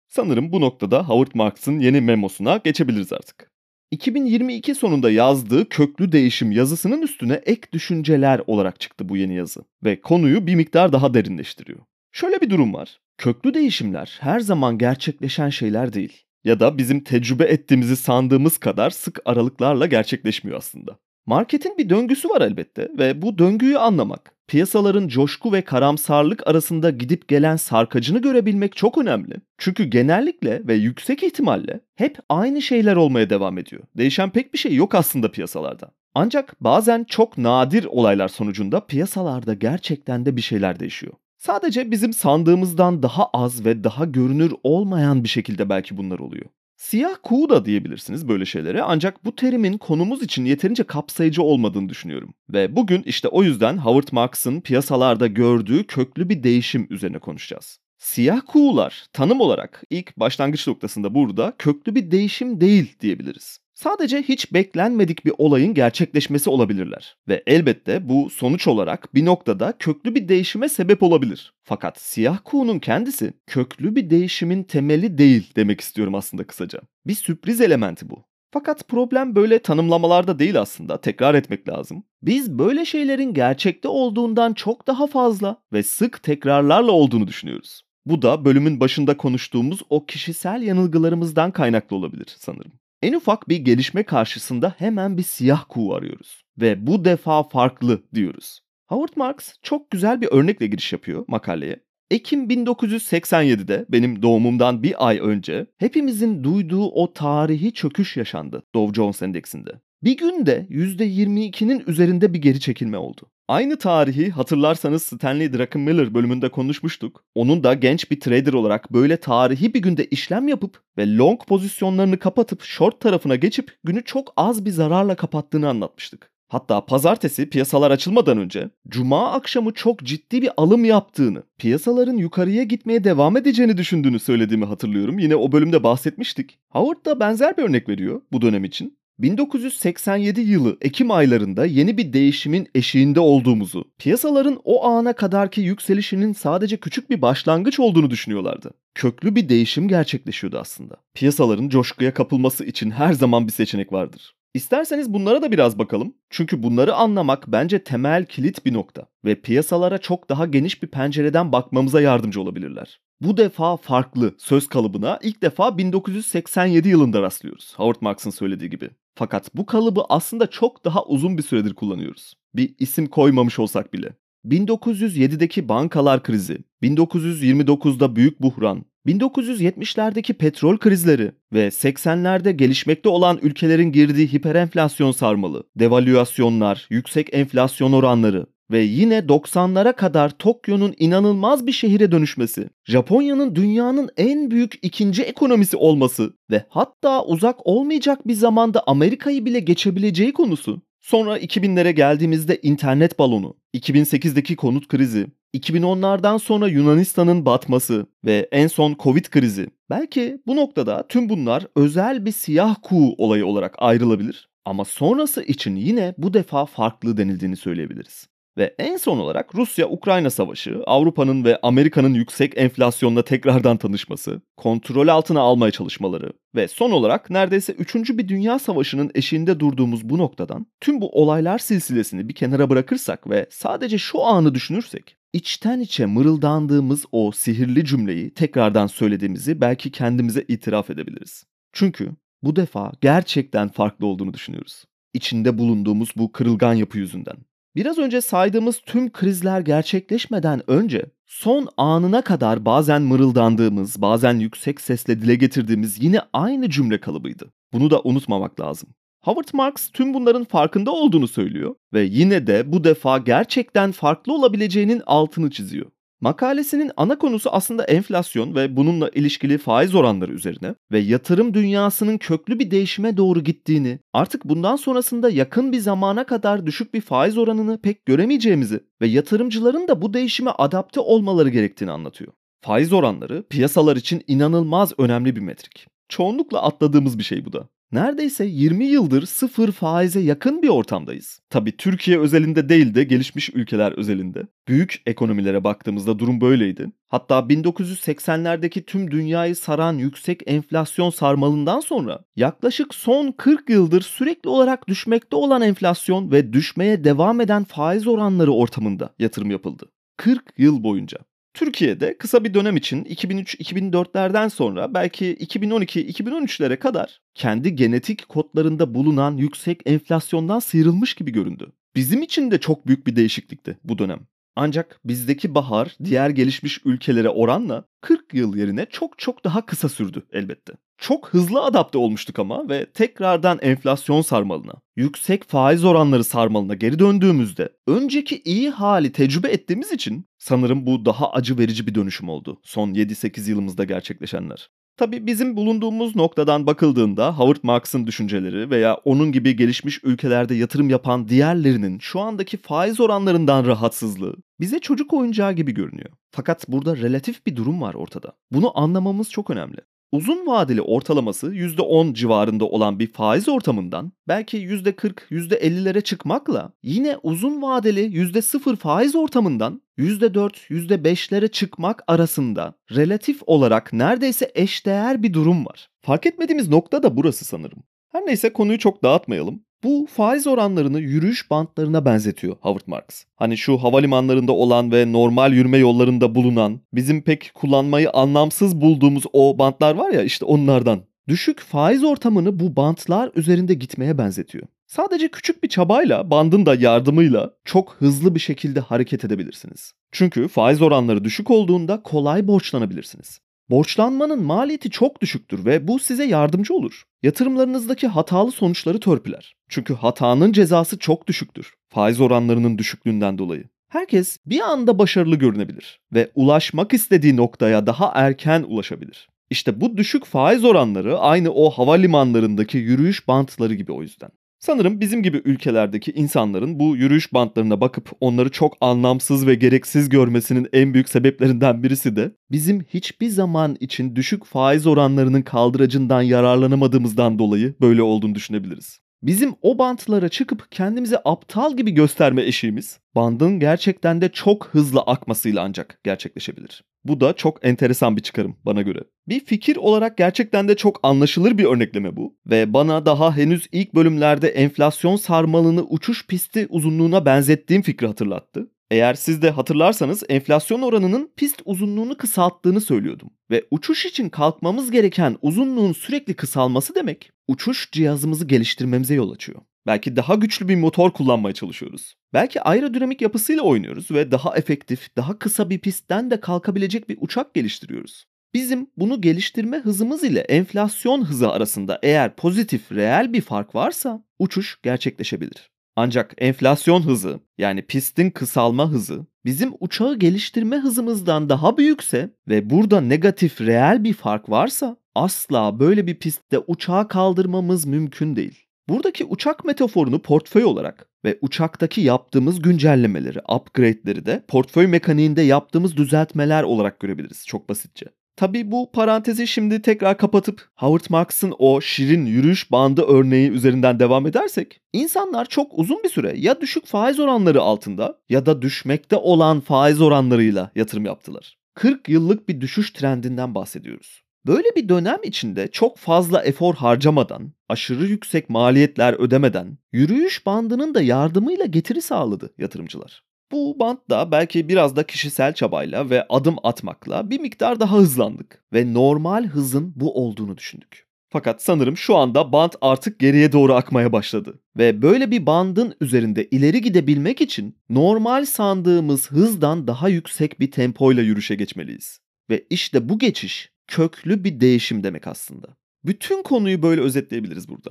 Sanırım 0.08 0.52
bu 0.52 0.60
noktada 0.60 1.08
Howard 1.08 1.34
Marks'ın 1.34 1.78
yeni 1.78 2.00
memosuna 2.00 2.56
geçebiliriz 2.56 3.12
artık. 3.12 3.53
2022 3.90 4.74
sonunda 4.74 5.10
yazdığı 5.10 5.68
köklü 5.68 6.12
değişim 6.12 6.52
yazısının 6.52 7.02
üstüne 7.02 7.34
ek 7.34 7.68
düşünceler 7.72 8.40
olarak 8.46 8.80
çıktı 8.80 9.08
bu 9.08 9.16
yeni 9.16 9.34
yazı 9.34 9.64
ve 9.84 10.00
konuyu 10.00 10.46
bir 10.46 10.54
miktar 10.54 10.92
daha 10.92 11.14
derinleştiriyor. 11.14 11.78
Şöyle 12.12 12.40
bir 12.40 12.50
durum 12.50 12.74
var. 12.74 13.00
Köklü 13.18 13.54
değişimler 13.54 14.18
her 14.20 14.40
zaman 14.40 14.78
gerçekleşen 14.78 15.48
şeyler 15.48 15.92
değil 15.92 16.24
ya 16.44 16.60
da 16.60 16.78
bizim 16.78 17.00
tecrübe 17.00 17.44
ettiğimizi 17.44 17.96
sandığımız 17.96 18.58
kadar 18.58 18.90
sık 18.90 19.20
aralıklarla 19.24 19.86
gerçekleşmiyor 19.86 20.58
aslında. 20.58 20.98
Marketin 21.26 21.78
bir 21.78 21.88
döngüsü 21.88 22.28
var 22.28 22.40
elbette 22.40 22.88
ve 22.98 23.22
bu 23.22 23.38
döngüyü 23.38 23.78
anlamak, 23.78 24.34
piyasaların 24.48 25.08
coşku 25.08 25.52
ve 25.52 25.62
karamsarlık 25.62 26.46
arasında 26.46 26.90
gidip 26.90 27.28
gelen 27.28 27.56
sarkacını 27.56 28.18
görebilmek 28.18 28.76
çok 28.76 28.98
önemli. 28.98 29.34
Çünkü 29.58 29.84
genellikle 29.84 30.66
ve 30.66 30.74
yüksek 30.74 31.22
ihtimalle 31.22 31.80
hep 31.96 32.18
aynı 32.28 32.62
şeyler 32.62 32.96
olmaya 32.96 33.30
devam 33.30 33.58
ediyor. 33.58 33.82
Değişen 33.96 34.30
pek 34.30 34.52
bir 34.52 34.58
şey 34.58 34.74
yok 34.74 34.94
aslında 34.94 35.30
piyasalarda. 35.30 35.90
Ancak 36.14 36.56
bazen 36.60 37.04
çok 37.04 37.38
nadir 37.38 37.84
olaylar 37.84 38.28
sonucunda 38.28 38.86
piyasalarda 38.86 39.54
gerçekten 39.54 40.26
de 40.26 40.36
bir 40.36 40.42
şeyler 40.42 40.80
değişiyor. 40.80 41.12
Sadece 41.38 41.90
bizim 41.90 42.12
sandığımızdan 42.12 43.02
daha 43.02 43.26
az 43.26 43.64
ve 43.64 43.84
daha 43.84 44.04
görünür 44.04 44.52
olmayan 44.62 45.24
bir 45.24 45.28
şekilde 45.28 45.68
belki 45.68 45.96
bunlar 45.96 46.18
oluyor. 46.18 46.46
Siyah 46.84 47.16
kuğu 47.22 47.48
da 47.48 47.64
diyebilirsiniz 47.64 48.28
böyle 48.28 48.44
şeylere 48.44 48.82
ancak 48.82 49.24
bu 49.24 49.36
terimin 49.36 49.78
konumuz 49.78 50.22
için 50.22 50.44
yeterince 50.44 50.84
kapsayıcı 50.84 51.42
olmadığını 51.42 51.88
düşünüyorum. 51.88 52.34
Ve 52.50 52.76
bugün 52.76 53.02
işte 53.02 53.28
o 53.28 53.42
yüzden 53.42 53.78
Howard 53.78 54.08
Marks'ın 54.12 54.60
piyasalarda 54.60 55.26
gördüğü 55.26 55.86
köklü 55.86 56.28
bir 56.28 56.42
değişim 56.42 56.86
üzerine 56.90 57.18
konuşacağız. 57.18 57.78
Siyah 57.98 58.40
kuğular 58.46 59.06
tanım 59.12 59.40
olarak 59.40 59.82
ilk 59.90 60.16
başlangıç 60.16 60.66
noktasında 60.68 61.14
burada 61.14 61.54
köklü 61.58 61.94
bir 61.94 62.10
değişim 62.10 62.60
değil 62.60 62.96
diyebiliriz. 63.00 63.63
Sadece 63.84 64.22
hiç 64.22 64.52
beklenmedik 64.52 65.26
bir 65.26 65.32
olayın 65.38 65.74
gerçekleşmesi 65.74 66.50
olabilirler 66.50 67.16
ve 67.28 67.42
elbette 67.46 68.08
bu 68.08 68.30
sonuç 68.30 68.68
olarak 68.68 69.14
bir 69.14 69.24
noktada 69.24 69.74
köklü 69.78 70.14
bir 70.14 70.28
değişime 70.28 70.68
sebep 70.68 71.02
olabilir. 71.02 71.52
Fakat 71.64 72.00
siyah 72.00 72.38
kuğunun 72.44 72.78
kendisi 72.78 73.32
köklü 73.46 73.96
bir 73.96 74.10
değişimin 74.10 74.62
temeli 74.62 75.18
değil 75.18 75.52
demek 75.56 75.80
istiyorum 75.80 76.14
aslında 76.14 76.44
kısaca. 76.44 76.80
Bir 77.06 77.14
sürpriz 77.14 77.60
elementi 77.60 78.10
bu. 78.10 78.24
Fakat 78.50 78.88
problem 78.88 79.34
böyle 79.34 79.58
tanımlamalarda 79.58 80.38
değil 80.38 80.60
aslında. 80.60 81.00
Tekrar 81.00 81.34
etmek 81.34 81.68
lazım. 81.68 82.04
Biz 82.22 82.58
böyle 82.58 82.84
şeylerin 82.84 83.34
gerçekte 83.34 83.88
olduğundan 83.88 84.54
çok 84.54 84.86
daha 84.86 85.06
fazla 85.06 85.56
ve 85.72 85.82
sık 85.82 86.22
tekrarlarla 86.22 86.92
olduğunu 86.92 87.26
düşünüyoruz. 87.26 87.82
Bu 88.06 88.22
da 88.22 88.44
bölümün 88.44 88.80
başında 88.80 89.16
konuştuğumuz 89.16 89.80
o 89.90 90.06
kişisel 90.06 90.62
yanılgılarımızdan 90.62 91.50
kaynaklı 91.50 91.96
olabilir 91.96 92.36
sanırım. 92.38 92.72
En 93.04 93.12
ufak 93.12 93.48
bir 93.48 93.56
gelişme 93.56 94.02
karşısında 94.02 94.74
hemen 94.78 95.18
bir 95.18 95.22
siyah 95.22 95.64
kuğu 95.68 95.94
arıyoruz. 95.94 96.44
Ve 96.60 96.86
bu 96.86 97.04
defa 97.04 97.42
farklı 97.42 98.02
diyoruz. 98.14 98.60
Howard 98.86 99.16
Marks 99.16 99.52
çok 99.62 99.90
güzel 99.90 100.20
bir 100.20 100.28
örnekle 100.32 100.66
giriş 100.66 100.92
yapıyor 100.92 101.24
makaleye. 101.28 101.80
Ekim 102.10 102.48
1987'de 102.48 103.86
benim 103.88 104.22
doğumumdan 104.22 104.82
bir 104.82 105.08
ay 105.08 105.18
önce 105.22 105.66
hepimizin 105.78 106.44
duyduğu 106.44 106.86
o 106.86 107.12
tarihi 107.12 107.72
çöküş 107.72 108.16
yaşandı 108.16 108.62
Dow 108.74 108.94
Jones 108.94 109.22
Endeksinde. 109.22 109.80
Bir 110.02 110.16
günde 110.16 110.66
%22'nin 110.70 111.82
üzerinde 111.86 112.34
bir 112.34 112.42
geri 112.42 112.60
çekilme 112.60 112.98
oldu. 112.98 113.30
Aynı 113.48 113.76
tarihi 113.78 114.30
hatırlarsanız 114.30 115.02
Stanley 115.02 115.52
Druckenmiller 115.52 116.14
bölümünde 116.14 116.48
konuşmuştuk. 116.48 117.24
Onun 117.34 117.64
da 117.64 117.74
genç 117.74 118.10
bir 118.10 118.20
trader 118.20 118.52
olarak 118.52 118.92
böyle 118.92 119.16
tarihi 119.16 119.74
bir 119.74 119.82
günde 119.82 120.04
işlem 120.04 120.48
yapıp 120.48 120.82
ve 120.98 121.16
long 121.16 121.46
pozisyonlarını 121.46 122.18
kapatıp 122.18 122.62
short 122.62 123.00
tarafına 123.00 123.36
geçip 123.36 123.78
günü 123.84 124.04
çok 124.04 124.32
az 124.36 124.64
bir 124.64 124.70
zararla 124.70 125.14
kapattığını 125.14 125.68
anlatmıştık. 125.68 126.30
Hatta 126.48 126.86
pazartesi 126.86 127.50
piyasalar 127.50 127.90
açılmadan 127.90 128.38
önce 128.38 128.70
cuma 128.88 129.32
akşamı 129.32 129.72
çok 129.72 130.02
ciddi 130.02 130.42
bir 130.42 130.50
alım 130.56 130.84
yaptığını, 130.84 131.42
piyasaların 131.58 132.16
yukarıya 132.16 132.62
gitmeye 132.62 133.04
devam 133.04 133.36
edeceğini 133.36 133.76
düşündüğünü 133.76 134.18
söylediğimi 134.18 134.64
hatırlıyorum. 134.64 135.18
Yine 135.18 135.36
o 135.36 135.52
bölümde 135.52 135.82
bahsetmiştik. 135.82 136.58
Howard 136.70 137.06
da 137.06 137.20
benzer 137.20 137.56
bir 137.56 137.62
örnek 137.62 137.88
veriyor 137.88 138.20
bu 138.32 138.42
dönem 138.42 138.64
için. 138.64 138.98
1987 139.18 140.40
yılı 140.40 140.76
Ekim 140.80 141.10
aylarında 141.10 141.66
yeni 141.66 141.98
bir 141.98 142.12
değişimin 142.12 142.68
eşiğinde 142.74 143.20
olduğumuzu, 143.20 143.84
piyasaların 143.98 144.60
o 144.64 144.84
ana 144.84 145.12
kadarki 145.12 145.60
yükselişinin 145.60 146.32
sadece 146.32 146.76
küçük 146.76 147.10
bir 147.10 147.22
başlangıç 147.22 147.80
olduğunu 147.80 148.10
düşünüyorlardı. 148.10 148.70
Köklü 148.94 149.34
bir 149.36 149.48
değişim 149.48 149.88
gerçekleşiyordu 149.88 150.58
aslında. 150.58 150.96
Piyasaların 151.14 151.68
coşkuya 151.68 152.14
kapılması 152.14 152.64
için 152.64 152.90
her 152.90 153.12
zaman 153.12 153.46
bir 153.46 153.52
seçenek 153.52 153.92
vardır. 153.92 154.34
İsterseniz 154.54 155.12
bunlara 155.12 155.42
da 155.42 155.52
biraz 155.52 155.78
bakalım. 155.78 156.14
Çünkü 156.30 156.62
bunları 156.62 156.94
anlamak 156.94 157.44
bence 157.48 157.84
temel 157.84 158.26
kilit 158.26 158.66
bir 158.66 158.72
nokta 158.72 159.06
ve 159.24 159.40
piyasalara 159.40 159.98
çok 159.98 160.28
daha 160.28 160.46
geniş 160.46 160.82
bir 160.82 160.88
pencereden 160.88 161.52
bakmamıza 161.52 162.00
yardımcı 162.00 162.40
olabilirler. 162.40 163.00
Bu 163.20 163.36
defa 163.36 163.76
farklı 163.76 164.34
söz 164.38 164.68
kalıbına 164.68 165.18
ilk 165.22 165.42
defa 165.42 165.78
1987 165.78 166.88
yılında 166.88 167.22
rastlıyoruz. 167.22 167.74
Howard 167.76 167.96
Marks'ın 168.00 168.30
söylediği 168.30 168.70
gibi. 168.70 168.90
Fakat 169.14 169.54
bu 169.54 169.66
kalıbı 169.66 170.02
aslında 170.08 170.46
çok 170.46 170.84
daha 170.84 171.04
uzun 171.04 171.38
bir 171.38 171.42
süredir 171.42 171.74
kullanıyoruz. 171.74 172.34
Bir 172.54 172.74
isim 172.78 173.06
koymamış 173.06 173.58
olsak 173.58 173.92
bile. 173.92 174.16
1907'deki 174.46 175.68
bankalar 175.68 176.22
krizi, 176.22 176.58
1929'da 176.82 178.16
büyük 178.16 178.42
buhran, 178.42 178.84
1970'lerdeki 179.06 180.34
petrol 180.34 180.78
krizleri 180.78 181.32
ve 181.52 181.66
80'lerde 181.66 182.50
gelişmekte 182.50 183.08
olan 183.08 183.38
ülkelerin 183.42 183.92
girdiği 183.92 184.32
hiperenflasyon 184.32 185.12
sarmalı, 185.12 185.64
devalüasyonlar, 185.76 186.86
yüksek 186.90 187.28
enflasyon 187.34 187.92
oranları, 187.92 188.46
ve 188.70 188.80
yine 188.80 189.18
90'lara 189.18 189.92
kadar 189.92 190.30
Tokyo'nun 190.30 190.94
inanılmaz 190.98 191.66
bir 191.66 191.72
şehire 191.72 192.12
dönüşmesi, 192.12 192.68
Japonya'nın 192.84 193.54
dünyanın 193.54 194.10
en 194.16 194.50
büyük 194.50 194.78
ikinci 194.82 195.22
ekonomisi 195.22 195.76
olması 195.76 196.32
ve 196.50 196.64
hatta 196.68 197.24
uzak 197.24 197.66
olmayacak 197.66 198.28
bir 198.28 198.34
zamanda 198.34 198.82
Amerika'yı 198.86 199.44
bile 199.44 199.60
geçebileceği 199.60 200.32
konusu. 200.32 200.82
Sonra 201.00 201.38
2000'lere 201.38 201.90
geldiğimizde 201.90 202.58
internet 202.62 203.18
balonu, 203.18 203.56
2008'deki 203.74 204.56
konut 204.56 204.88
krizi, 204.88 205.26
2010'lardan 205.54 206.38
sonra 206.38 206.68
Yunanistan'ın 206.68 207.46
batması 207.46 208.06
ve 208.24 208.48
en 208.52 208.66
son 208.66 208.96
Covid 208.98 209.24
krizi. 209.24 209.66
Belki 209.90 210.42
bu 210.46 210.56
noktada 210.56 211.06
tüm 211.08 211.28
bunlar 211.28 211.66
özel 211.76 212.26
bir 212.26 212.32
siyah 212.32 212.76
kuğu 212.82 213.14
olayı 213.18 213.46
olarak 213.46 213.74
ayrılabilir. 213.78 214.48
Ama 214.64 214.84
sonrası 214.84 215.42
için 215.42 215.76
yine 215.76 216.14
bu 216.18 216.34
defa 216.34 216.66
farklı 216.66 217.16
denildiğini 217.16 217.56
söyleyebiliriz. 217.56 218.28
Ve 218.58 218.74
en 218.78 218.96
son 218.96 219.18
olarak 219.18 219.54
Rusya-Ukrayna 219.54 220.30
savaşı, 220.30 220.82
Avrupa'nın 220.86 221.44
ve 221.44 221.58
Amerika'nın 221.62 222.14
yüksek 222.14 222.52
enflasyonla 222.56 223.24
tekrardan 223.24 223.76
tanışması, 223.76 224.40
kontrol 224.56 225.08
altına 225.08 225.40
almaya 225.40 225.70
çalışmaları 225.70 226.32
ve 226.54 226.68
son 226.68 226.90
olarak 226.90 227.30
neredeyse 227.30 227.72
3. 227.72 227.94
bir 227.94 228.28
dünya 228.28 228.58
savaşının 228.58 229.10
eşiğinde 229.14 229.60
durduğumuz 229.60 230.08
bu 230.08 230.18
noktadan 230.18 230.66
tüm 230.80 231.00
bu 231.00 231.22
olaylar 231.22 231.58
silsilesini 231.58 232.28
bir 232.28 232.34
kenara 232.34 232.70
bırakırsak 232.70 233.30
ve 233.30 233.46
sadece 233.50 233.98
şu 233.98 234.22
anı 234.22 234.54
düşünürsek 234.54 235.16
içten 235.32 235.80
içe 235.80 236.06
mırıldandığımız 236.06 237.04
o 237.12 237.32
sihirli 237.32 237.84
cümleyi 237.84 238.34
tekrardan 238.34 238.86
söylediğimizi 238.86 239.60
belki 239.60 239.90
kendimize 239.90 240.44
itiraf 240.48 240.90
edebiliriz. 240.90 241.44
Çünkü 241.72 242.10
bu 242.42 242.56
defa 242.56 242.92
gerçekten 243.00 243.68
farklı 243.68 244.06
olduğunu 244.06 244.34
düşünüyoruz. 244.34 244.84
İçinde 245.14 245.58
bulunduğumuz 245.58 246.10
bu 246.16 246.32
kırılgan 246.32 246.74
yapı 246.74 246.98
yüzünden. 246.98 247.36
Biraz 247.76 247.98
önce 247.98 248.20
saydığımız 248.20 248.80
tüm 248.86 249.12
krizler 249.12 249.60
gerçekleşmeden 249.60 250.70
önce 250.70 251.06
son 251.26 251.68
anına 251.76 252.22
kadar 252.22 252.64
bazen 252.64 253.02
mırıldandığımız, 253.02 254.02
bazen 254.02 254.38
yüksek 254.38 254.80
sesle 254.80 255.20
dile 255.20 255.34
getirdiğimiz 255.34 256.02
yine 256.02 256.20
aynı 256.32 256.70
cümle 256.70 257.00
kalıbıydı. 257.00 257.52
Bunu 257.72 257.90
da 257.90 258.00
unutmamak 258.02 258.60
lazım. 258.60 258.88
Howard 259.24 259.48
Marks 259.52 259.90
tüm 259.90 260.14
bunların 260.14 260.44
farkında 260.44 260.90
olduğunu 260.90 261.28
söylüyor 261.28 261.74
ve 261.92 262.02
yine 262.02 262.46
de 262.46 262.72
bu 262.72 262.84
defa 262.84 263.18
gerçekten 263.18 263.92
farklı 263.92 264.34
olabileceğinin 264.34 265.02
altını 265.06 265.50
çiziyor. 265.50 265.86
Makalesinin 266.24 266.90
ana 266.96 267.18
konusu 267.18 267.50
aslında 267.50 267.84
enflasyon 267.84 268.54
ve 268.54 268.76
bununla 268.76 269.08
ilişkili 269.08 269.58
faiz 269.58 269.94
oranları 269.94 270.32
üzerine 270.32 270.74
ve 270.92 270.98
yatırım 270.98 271.54
dünyasının 271.54 272.18
köklü 272.18 272.58
bir 272.58 272.70
değişime 272.70 273.16
doğru 273.16 273.44
gittiğini, 273.44 273.98
artık 274.12 274.44
bundan 274.44 274.76
sonrasında 274.76 275.30
yakın 275.30 275.72
bir 275.72 275.78
zamana 275.78 276.26
kadar 276.26 276.66
düşük 276.66 276.94
bir 276.94 277.00
faiz 277.00 277.38
oranını 277.38 277.80
pek 277.80 278.06
göremeyeceğimizi 278.06 278.80
ve 279.02 279.06
yatırımcıların 279.06 279.88
da 279.88 280.02
bu 280.02 280.14
değişime 280.14 280.50
adapte 280.50 281.00
olmaları 281.00 281.48
gerektiğini 281.48 281.90
anlatıyor. 281.90 282.32
Faiz 282.64 282.92
oranları 282.92 283.44
piyasalar 283.50 283.96
için 283.96 284.22
inanılmaz 284.26 284.92
önemli 284.98 285.36
bir 285.36 285.40
metrik. 285.40 285.86
Çoğunlukla 286.08 286.62
atladığımız 286.62 287.18
bir 287.18 287.24
şey 287.24 287.44
bu 287.44 287.52
da. 287.52 287.68
Neredeyse 287.92 288.44
20 288.44 288.84
yıldır 288.84 289.26
sıfır 289.26 289.72
faize 289.72 290.20
yakın 290.20 290.62
bir 290.62 290.68
ortamdayız. 290.68 291.40
Tabi 291.50 291.76
Türkiye 291.76 292.18
özelinde 292.18 292.68
değil 292.68 292.94
de 292.94 293.04
gelişmiş 293.04 293.50
ülkeler 293.54 293.92
özelinde. 293.92 294.42
Büyük 294.68 295.02
ekonomilere 295.06 295.64
baktığımızda 295.64 296.18
durum 296.18 296.40
böyleydi. 296.40 296.92
Hatta 297.08 297.38
1980'lerdeki 297.38 298.84
tüm 298.84 299.10
dünyayı 299.10 299.56
saran 299.56 299.92
yüksek 299.92 300.42
enflasyon 300.46 301.10
sarmalından 301.10 301.80
sonra 301.80 302.24
yaklaşık 302.36 302.94
son 302.94 303.32
40 303.32 303.70
yıldır 303.70 304.02
sürekli 304.02 304.48
olarak 304.48 304.88
düşmekte 304.88 305.36
olan 305.36 305.62
enflasyon 305.62 306.30
ve 306.30 306.52
düşmeye 306.52 307.04
devam 307.04 307.40
eden 307.40 307.64
faiz 307.64 308.06
oranları 308.06 308.52
ortamında 308.52 309.14
yatırım 309.18 309.50
yapıldı. 309.50 309.90
40 310.16 310.54
yıl 310.58 310.82
boyunca. 310.82 311.18
Türkiye'de 311.54 312.18
kısa 312.18 312.44
bir 312.44 312.54
dönem 312.54 312.76
için 312.76 313.04
2003-2004'lerden 313.04 314.48
sonra 314.48 314.94
belki 314.94 315.36
2012-2013'lere 315.36 316.78
kadar 316.78 317.20
kendi 317.34 317.76
genetik 317.76 318.28
kodlarında 318.28 318.94
bulunan 318.94 319.36
yüksek 319.36 319.80
enflasyondan 319.86 320.58
sıyrılmış 320.58 321.14
gibi 321.14 321.32
göründü. 321.32 321.72
Bizim 321.96 322.22
için 322.22 322.50
de 322.50 322.60
çok 322.60 322.86
büyük 322.86 323.06
bir 323.06 323.16
değişiklikti 323.16 323.78
bu 323.84 323.98
dönem. 323.98 324.20
Ancak 324.56 325.00
bizdeki 325.04 325.54
bahar 325.54 325.96
diğer 326.04 326.30
gelişmiş 326.30 326.80
ülkelere 326.84 327.28
oranla 327.28 327.84
40 328.00 328.34
yıl 328.34 328.56
yerine 328.56 328.86
çok 328.90 329.18
çok 329.18 329.44
daha 329.44 329.66
kısa 329.66 329.88
sürdü 329.88 330.22
elbette. 330.32 330.72
Çok 331.04 331.28
hızlı 331.28 331.62
adapte 331.62 331.98
olmuştuk 331.98 332.38
ama 332.38 332.68
ve 332.68 332.86
tekrardan 332.86 333.58
enflasyon 333.62 334.22
sarmalına, 334.22 334.72
yüksek 334.96 335.48
faiz 335.48 335.84
oranları 335.84 336.24
sarmalına 336.24 336.74
geri 336.74 336.98
döndüğümüzde 336.98 337.68
önceki 337.86 338.42
iyi 338.44 338.70
hali 338.70 339.12
tecrübe 339.12 339.48
ettiğimiz 339.48 339.92
için 339.92 340.26
sanırım 340.38 340.86
bu 340.86 341.04
daha 341.04 341.32
acı 341.32 341.58
verici 341.58 341.86
bir 341.86 341.94
dönüşüm 341.94 342.28
oldu 342.28 342.60
son 342.62 342.94
7-8 342.94 343.50
yılımızda 343.50 343.84
gerçekleşenler. 343.84 344.70
Tabi 344.96 345.26
bizim 345.26 345.56
bulunduğumuz 345.56 346.16
noktadan 346.16 346.66
bakıldığında 346.66 347.38
Howard 347.38 347.60
Marks'ın 347.62 348.06
düşünceleri 348.06 348.70
veya 348.70 348.94
onun 348.94 349.32
gibi 349.32 349.56
gelişmiş 349.56 350.04
ülkelerde 350.04 350.54
yatırım 350.54 350.90
yapan 350.90 351.28
diğerlerinin 351.28 351.98
şu 351.98 352.20
andaki 352.20 352.56
faiz 352.56 353.00
oranlarından 353.00 353.66
rahatsızlığı 353.66 354.36
bize 354.60 354.78
çocuk 354.78 355.12
oyuncağı 355.12 355.52
gibi 355.52 355.74
görünüyor. 355.74 356.10
Fakat 356.30 356.68
burada 356.68 356.96
relatif 356.96 357.46
bir 357.46 357.56
durum 357.56 357.80
var 357.80 357.94
ortada. 357.94 358.32
Bunu 358.52 358.78
anlamamız 358.78 359.30
çok 359.30 359.50
önemli. 359.50 359.78
Uzun 360.14 360.46
vadeli 360.46 360.82
ortalaması 360.82 361.46
%10 361.54 362.14
civarında 362.14 362.64
olan 362.64 362.98
bir 362.98 363.12
faiz 363.12 363.48
ortamından 363.48 364.12
belki 364.28 364.58
%40, 364.58 365.14
%50'lere 365.30 366.00
çıkmakla 366.00 366.72
yine 366.82 367.16
uzun 367.22 367.62
vadeli 367.62 368.00
%0 368.00 368.76
faiz 368.76 369.16
ortamından 369.16 369.82
%4, 369.98 370.70
%5'lere 370.70 371.48
çıkmak 371.48 372.04
arasında 372.06 372.74
relatif 372.90 373.40
olarak 373.46 373.92
neredeyse 373.92 374.52
eşdeğer 374.54 375.22
bir 375.22 375.32
durum 375.32 375.66
var. 375.66 375.88
Fark 376.02 376.26
etmediğimiz 376.26 376.68
nokta 376.68 377.02
da 377.02 377.16
burası 377.16 377.44
sanırım. 377.44 377.82
Her 378.12 378.26
neyse 378.26 378.52
konuyu 378.52 378.78
çok 378.78 379.02
dağıtmayalım. 379.02 379.64
Bu 379.84 380.06
faiz 380.10 380.46
oranlarını 380.46 381.00
yürüyüş 381.00 381.50
bantlarına 381.50 382.04
benzetiyor 382.04 382.56
Howard 382.60 382.86
Marks. 382.86 383.24
Hani 383.36 383.56
şu 383.56 383.78
havalimanlarında 383.78 384.52
olan 384.52 384.92
ve 384.92 385.12
normal 385.12 385.52
yürüme 385.52 385.78
yollarında 385.78 386.34
bulunan, 386.34 386.80
bizim 386.92 387.22
pek 387.22 387.50
kullanmayı 387.54 388.10
anlamsız 388.10 388.80
bulduğumuz 388.80 389.24
o 389.32 389.58
bantlar 389.58 389.94
var 389.94 390.10
ya 390.10 390.22
işte 390.22 390.44
onlardan. 390.44 391.00
Düşük 391.28 391.60
faiz 391.60 392.04
ortamını 392.04 392.60
bu 392.60 392.76
bantlar 392.76 393.30
üzerinde 393.34 393.74
gitmeye 393.74 394.18
benzetiyor. 394.18 394.66
Sadece 394.86 395.28
küçük 395.28 395.62
bir 395.62 395.68
çabayla, 395.68 396.30
bandın 396.30 396.66
da 396.66 396.74
yardımıyla 396.74 397.50
çok 397.64 397.96
hızlı 397.98 398.34
bir 398.34 398.40
şekilde 398.40 398.80
hareket 398.80 399.24
edebilirsiniz. 399.24 399.92
Çünkü 400.12 400.48
faiz 400.48 400.82
oranları 400.82 401.24
düşük 401.24 401.50
olduğunda 401.50 402.02
kolay 402.02 402.46
borçlanabilirsiniz. 402.46 403.40
Borçlanmanın 403.70 404.42
maliyeti 404.42 404.90
çok 404.90 405.20
düşüktür 405.20 405.64
ve 405.64 405.88
bu 405.88 405.98
size 405.98 406.24
yardımcı 406.24 406.74
olur. 406.74 407.02
Yatırımlarınızdaki 407.22 408.06
hatalı 408.06 408.52
sonuçları 408.52 409.00
törpüler. 409.00 409.56
Çünkü 409.68 409.94
hatanın 409.94 410.52
cezası 410.52 410.98
çok 410.98 411.26
düşüktür. 411.26 411.74
Faiz 411.88 412.20
oranlarının 412.20 412.78
düşüklüğünden 412.78 413.38
dolayı. 413.38 413.64
Herkes 413.88 414.38
bir 414.46 414.60
anda 414.60 414.98
başarılı 414.98 415.36
görünebilir 415.36 416.00
ve 416.12 416.30
ulaşmak 416.34 416.92
istediği 416.94 417.36
noktaya 417.36 417.86
daha 417.86 418.12
erken 418.14 418.64
ulaşabilir. 418.68 419.28
İşte 419.50 419.80
bu 419.80 419.96
düşük 419.96 420.24
faiz 420.24 420.64
oranları 420.64 421.18
aynı 421.18 421.52
o 421.52 421.70
havalimanlarındaki 421.70 422.78
yürüyüş 422.78 423.28
bantları 423.28 423.74
gibi 423.74 423.92
o 423.92 424.02
yüzden. 424.02 424.30
Sanırım 424.64 425.00
bizim 425.00 425.22
gibi 425.22 425.42
ülkelerdeki 425.44 426.12
insanların 426.12 426.78
bu 426.78 426.96
yürüyüş 426.96 427.32
bantlarına 427.32 427.80
bakıp 427.80 428.10
onları 428.20 428.50
çok 428.50 428.76
anlamsız 428.80 429.46
ve 429.46 429.54
gereksiz 429.54 430.08
görmesinin 430.08 430.68
en 430.72 430.94
büyük 430.94 431.08
sebeplerinden 431.08 431.82
birisi 431.82 432.16
de 432.16 432.34
bizim 432.50 432.80
hiçbir 432.80 433.28
zaman 433.28 433.76
için 433.80 434.16
düşük 434.16 434.44
faiz 434.44 434.86
oranlarının 434.86 435.42
kaldıracından 435.42 436.22
yararlanamadığımızdan 436.22 437.38
dolayı 437.38 437.74
böyle 437.80 438.02
olduğunu 438.02 438.34
düşünebiliriz. 438.34 439.00
Bizim 439.22 439.54
o 439.62 439.78
bantlara 439.78 440.28
çıkıp 440.28 440.66
kendimizi 440.70 441.16
aptal 441.24 441.76
gibi 441.76 441.90
gösterme 441.90 442.42
eşiğimiz 442.42 442.98
bandın 443.14 443.60
gerçekten 443.60 444.20
de 444.20 444.28
çok 444.28 444.66
hızlı 444.66 445.00
akmasıyla 445.00 445.62
ancak 445.62 446.00
gerçekleşebilir. 446.04 446.84
Bu 447.04 447.20
da 447.20 447.32
çok 447.32 447.66
enteresan 447.66 448.16
bir 448.16 448.22
çıkarım 448.22 448.56
bana 448.64 448.82
göre. 448.82 449.00
Bir 449.28 449.40
fikir 449.40 449.76
olarak 449.76 450.18
gerçekten 450.18 450.68
de 450.68 450.76
çok 450.76 451.00
anlaşılır 451.02 451.58
bir 451.58 451.64
örnekleme 451.64 452.16
bu 452.16 452.36
ve 452.46 452.72
bana 452.72 453.06
daha 453.06 453.36
henüz 453.36 453.66
ilk 453.72 453.94
bölümlerde 453.94 454.48
enflasyon 454.48 455.16
sarmalını 455.16 455.82
uçuş 455.82 456.26
pisti 456.26 456.66
uzunluğuna 456.70 457.26
benzettiğim 457.26 457.82
fikri 457.82 458.06
hatırlattı. 458.06 458.70
Eğer 458.90 459.14
siz 459.14 459.42
de 459.42 459.50
hatırlarsanız 459.50 460.22
enflasyon 460.28 460.82
oranının 460.82 461.30
pist 461.36 461.62
uzunluğunu 461.64 462.16
kısalttığını 462.16 462.80
söylüyordum. 462.80 463.30
Ve 463.50 463.64
uçuş 463.70 464.06
için 464.06 464.28
kalkmamız 464.28 464.90
gereken 464.90 465.36
uzunluğun 465.42 465.92
sürekli 465.92 466.34
kısalması 466.34 466.94
demek 466.94 467.30
uçuş 467.48 467.92
cihazımızı 467.92 468.44
geliştirmemize 468.46 469.14
yol 469.14 469.30
açıyor. 469.30 469.60
Belki 469.86 470.16
daha 470.16 470.34
güçlü 470.34 470.68
bir 470.68 470.76
motor 470.76 471.10
kullanmaya 471.10 471.54
çalışıyoruz. 471.54 472.14
Belki 472.32 472.60
aerodinamik 472.60 473.20
yapısıyla 473.20 473.62
oynuyoruz 473.62 474.10
ve 474.10 474.30
daha 474.30 474.56
efektif, 474.56 475.16
daha 475.16 475.38
kısa 475.38 475.70
bir 475.70 475.78
pistten 475.78 476.30
de 476.30 476.40
kalkabilecek 476.40 477.08
bir 477.08 477.18
uçak 477.20 477.54
geliştiriyoruz. 477.54 478.24
Bizim 478.54 478.90
bunu 478.96 479.20
geliştirme 479.20 479.78
hızımız 479.78 480.24
ile 480.24 480.40
enflasyon 480.40 481.24
hızı 481.24 481.50
arasında 481.50 481.98
eğer 482.02 482.36
pozitif, 482.36 482.92
reel 482.92 483.32
bir 483.32 483.40
fark 483.40 483.74
varsa 483.74 484.24
uçuş 484.38 484.78
gerçekleşebilir. 484.82 485.70
Ancak 485.96 486.34
enflasyon 486.38 487.02
hızı 487.02 487.40
yani 487.58 487.82
pistin 487.82 488.30
kısalma 488.30 488.90
hızı 488.90 489.26
bizim 489.44 489.72
uçağı 489.80 490.18
geliştirme 490.18 490.76
hızımızdan 490.76 491.48
daha 491.48 491.76
büyükse 491.76 492.30
ve 492.48 492.70
burada 492.70 493.00
negatif 493.00 493.60
reel 493.60 494.04
bir 494.04 494.12
fark 494.12 494.50
varsa 494.50 494.96
asla 495.14 495.80
böyle 495.80 496.06
bir 496.06 496.18
pistte 496.18 496.58
uçağı 496.58 497.08
kaldırmamız 497.08 497.84
mümkün 497.84 498.36
değil. 498.36 498.63
Buradaki 498.88 499.24
uçak 499.24 499.64
metaforunu 499.64 500.18
portföy 500.18 500.64
olarak 500.64 501.06
ve 501.24 501.38
uçaktaki 501.40 502.00
yaptığımız 502.00 502.62
güncellemeleri, 502.62 503.38
upgrade'leri 503.56 504.26
de 504.26 504.44
portföy 504.48 504.86
mekaniğinde 504.86 505.42
yaptığımız 505.42 505.96
düzeltmeler 505.96 506.62
olarak 506.62 507.00
görebiliriz 507.00 507.46
çok 507.46 507.68
basitçe. 507.68 508.06
Tabi 508.36 508.70
bu 508.70 508.92
parantezi 508.92 509.46
şimdi 509.46 509.82
tekrar 509.82 510.18
kapatıp 510.18 510.68
Howard 510.74 511.04
Marks'ın 511.10 511.54
o 511.58 511.80
şirin 511.80 512.26
yürüyüş 512.26 512.72
bandı 512.72 513.02
örneği 513.02 513.50
üzerinden 513.50 514.00
devam 514.00 514.26
edersek, 514.26 514.80
insanlar 514.92 515.44
çok 515.44 515.78
uzun 515.78 516.02
bir 516.04 516.08
süre 516.08 516.34
ya 516.36 516.60
düşük 516.60 516.86
faiz 516.86 517.20
oranları 517.20 517.60
altında 517.60 518.18
ya 518.28 518.46
da 518.46 518.62
düşmekte 518.62 519.16
olan 519.16 519.60
faiz 519.60 520.00
oranlarıyla 520.00 520.70
yatırım 520.74 521.04
yaptılar. 521.04 521.58
40 521.74 522.08
yıllık 522.08 522.48
bir 522.48 522.60
düşüş 522.60 522.90
trendinden 522.90 523.54
bahsediyoruz. 523.54 524.23
Böyle 524.46 524.68
bir 524.76 524.88
dönem 524.88 525.18
içinde 525.22 525.68
çok 525.68 525.98
fazla 525.98 526.42
efor 526.42 526.74
harcamadan, 526.74 527.52
aşırı 527.68 528.06
yüksek 528.06 528.50
maliyetler 528.50 529.12
ödemeden, 529.12 529.78
yürüyüş 529.92 530.46
bandının 530.46 530.94
da 530.94 531.02
yardımıyla 531.02 531.64
getiri 531.66 532.02
sağladı 532.02 532.54
yatırımcılar. 532.58 533.22
Bu 533.52 533.76
bantta 533.78 534.30
belki 534.30 534.68
biraz 534.68 534.96
da 534.96 535.02
kişisel 535.02 535.52
çabayla 535.52 536.10
ve 536.10 536.26
adım 536.28 536.56
atmakla 536.62 537.30
bir 537.30 537.40
miktar 537.40 537.80
daha 537.80 537.96
hızlandık 537.96 538.64
ve 538.72 538.94
normal 538.94 539.44
hızın 539.44 539.92
bu 539.96 540.24
olduğunu 540.24 540.56
düşündük. 540.56 541.06
Fakat 541.30 541.62
sanırım 541.62 541.96
şu 541.96 542.16
anda 542.16 542.52
bant 542.52 542.76
artık 542.80 543.18
geriye 543.18 543.52
doğru 543.52 543.74
akmaya 543.74 544.12
başladı. 544.12 544.60
Ve 544.76 545.02
böyle 545.02 545.30
bir 545.30 545.46
bandın 545.46 545.94
üzerinde 546.00 546.48
ileri 546.48 546.80
gidebilmek 546.80 547.40
için 547.40 547.78
normal 547.88 548.44
sandığımız 548.44 549.30
hızdan 549.30 549.86
daha 549.86 550.08
yüksek 550.08 550.60
bir 550.60 550.70
tempoyla 550.70 551.22
yürüyüşe 551.22 551.54
geçmeliyiz. 551.54 552.20
Ve 552.50 552.66
işte 552.70 553.08
bu 553.08 553.18
geçiş 553.18 553.73
köklü 553.86 554.44
bir 554.44 554.60
değişim 554.60 555.04
demek 555.04 555.26
aslında. 555.26 555.68
Bütün 556.04 556.42
konuyu 556.42 556.82
böyle 556.82 557.00
özetleyebiliriz 557.00 557.68
burada. 557.68 557.90